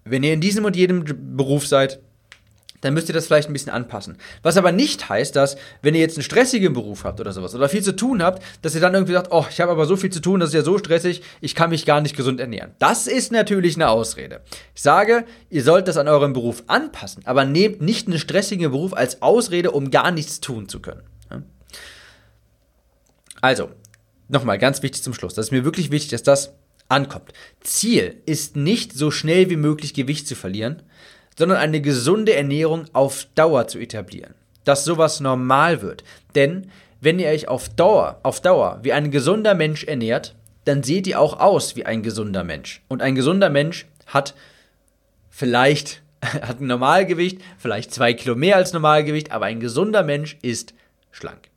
Wenn 0.05 0.23
ihr 0.23 0.33
in 0.33 0.41
diesem 0.41 0.65
und 0.65 0.77
jedem 0.77 1.05
Beruf 1.37 1.67
seid, 1.67 2.01
dann 2.81 2.95
müsst 2.95 3.09
ihr 3.09 3.15
das 3.15 3.27
vielleicht 3.27 3.49
ein 3.49 3.53
bisschen 3.53 3.73
anpassen. 3.73 4.17
Was 4.43 4.57
aber 4.57 4.73
nicht 4.73 5.09
heißt, 5.09 5.37
dass, 5.37 5.57
wenn 5.83 5.95
ihr 5.95 6.01
jetzt 6.01 6.17
einen 6.17 6.25
stressigen 6.25 6.73
Beruf 6.73 7.05
habt 7.05 7.21
oder 7.21 7.33
sowas 7.33 7.55
oder 7.55 7.69
viel 7.69 7.83
zu 7.83 7.95
tun 7.95 8.23
habt, 8.23 8.43
dass 8.63 8.75
ihr 8.75 8.81
dann 8.81 8.95
irgendwie 8.95 9.13
sagt, 9.13 9.29
oh, 9.31 9.45
ich 9.51 9.61
habe 9.61 9.71
aber 9.71 9.87
so 9.87 9.97
viel 9.97 10.11
zu 10.11 10.21
tun, 10.21 10.41
das 10.41 10.51
ist 10.51 10.55
ja 10.55 10.63
so 10.63 10.79
stressig, 10.79 11.23
ich 11.41 11.55
kann 11.55 11.71
mich 11.71 11.85
gar 11.85 12.01
nicht 12.01 12.17
gesund 12.17 12.41
ernähren. 12.41 12.73
Das 12.79 13.07
ist 13.07 13.33
natürlich 13.33 13.77
eine 13.77 13.91
Ausrede. 13.91 14.41
Ich 14.75 14.83
sage, 14.83 15.25
ihr 15.51 15.63
sollt 15.63 15.89
das 15.89 15.99
an 15.99 16.09
eurem 16.09 16.33
Beruf 16.33 16.65
anpassen, 16.69 17.23
aber 17.27 17.45
nehmt 17.45 17.83
nicht 17.83 18.09
einen 18.09 18.19
stressigen 18.19 18.71
Beruf 18.71 18.95
als 18.95 19.21
Ausrede, 19.21 19.73
um 19.73 19.91
gar 19.91 20.11
nichts 20.11 20.41
tun 20.41 20.69
zu 20.69 20.81
können. 20.81 21.03
Also, 23.43 23.71
nochmal 24.29 24.59
ganz 24.59 24.83
wichtig 24.83 25.03
zum 25.03 25.15
Schluss. 25.15 25.35
Das 25.35 25.47
ist 25.47 25.53
mir 25.53 25.65
wirklich 25.65 25.91
wichtig, 25.91 26.11
dass 26.11 26.23
das 26.23 26.53
ankommt. 26.91 27.33
Ziel 27.61 28.17
ist 28.27 28.57
nicht 28.57 28.93
so 28.93 29.11
schnell 29.11 29.51
wie 29.51 29.57
möglich 29.57 29.95
Gewicht 29.95 30.27
zu 30.27 30.35
verlieren, 30.35 30.83
sondern 31.39 31.59
eine 31.59 31.81
gesunde 31.81 32.35
Ernährung 32.35 32.85
auf 32.93 33.27
Dauer 33.35 33.69
zu 33.69 33.79
etablieren. 33.79 34.35
Dass 34.65 34.85
sowas 34.85 35.21
normal 35.21 35.83
wird. 35.83 36.05
Denn 36.35 36.71
wenn 37.01 37.19
ihr 37.19 37.29
euch 37.29 37.49
auf 37.49 37.69
Dauer, 37.71 38.21
auf 38.23 38.41
Dauer 38.41 38.81
wie 38.83 38.93
ein 38.93 39.11
gesunder 39.11 39.55
Mensch 39.55 39.85
ernährt, 39.85 40.35
dann 40.65 40.83
seht 40.83 41.07
ihr 41.07 41.19
auch 41.19 41.41
aus 41.41 41.77
wie 41.77 41.87
ein 41.87 42.03
gesunder 42.03 42.45
Mensch. 42.45 42.83
Und 42.89 43.01
ein 43.01 43.15
gesunder 43.15 43.49
Mensch 43.49 43.87
hat 44.07 44.35
vielleicht 45.31 46.03
hat 46.23 46.61
ein 46.61 46.67
Normalgewicht, 46.67 47.41
vielleicht 47.59 47.95
zwei 47.95 48.13
Kilo 48.13 48.35
mehr 48.35 48.57
als 48.57 48.73
Normalgewicht, 48.73 49.33
aber 49.33 49.47
ein 49.47 49.61
gesunder 49.61 50.03
Mensch 50.03 50.37
ist 50.43 50.75
schlank. 51.11 51.50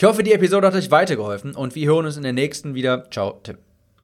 Ich 0.00 0.04
hoffe, 0.04 0.22
die 0.22 0.32
Episode 0.32 0.64
hat 0.64 0.74
euch 0.76 0.92
weitergeholfen 0.92 1.56
und 1.56 1.74
wir 1.74 1.88
hören 1.88 2.06
uns 2.06 2.16
in 2.16 2.22
der 2.22 2.32
nächsten 2.32 2.76
wieder. 2.76 3.10
Ciao, 3.10 3.40
Tim. 3.42 3.56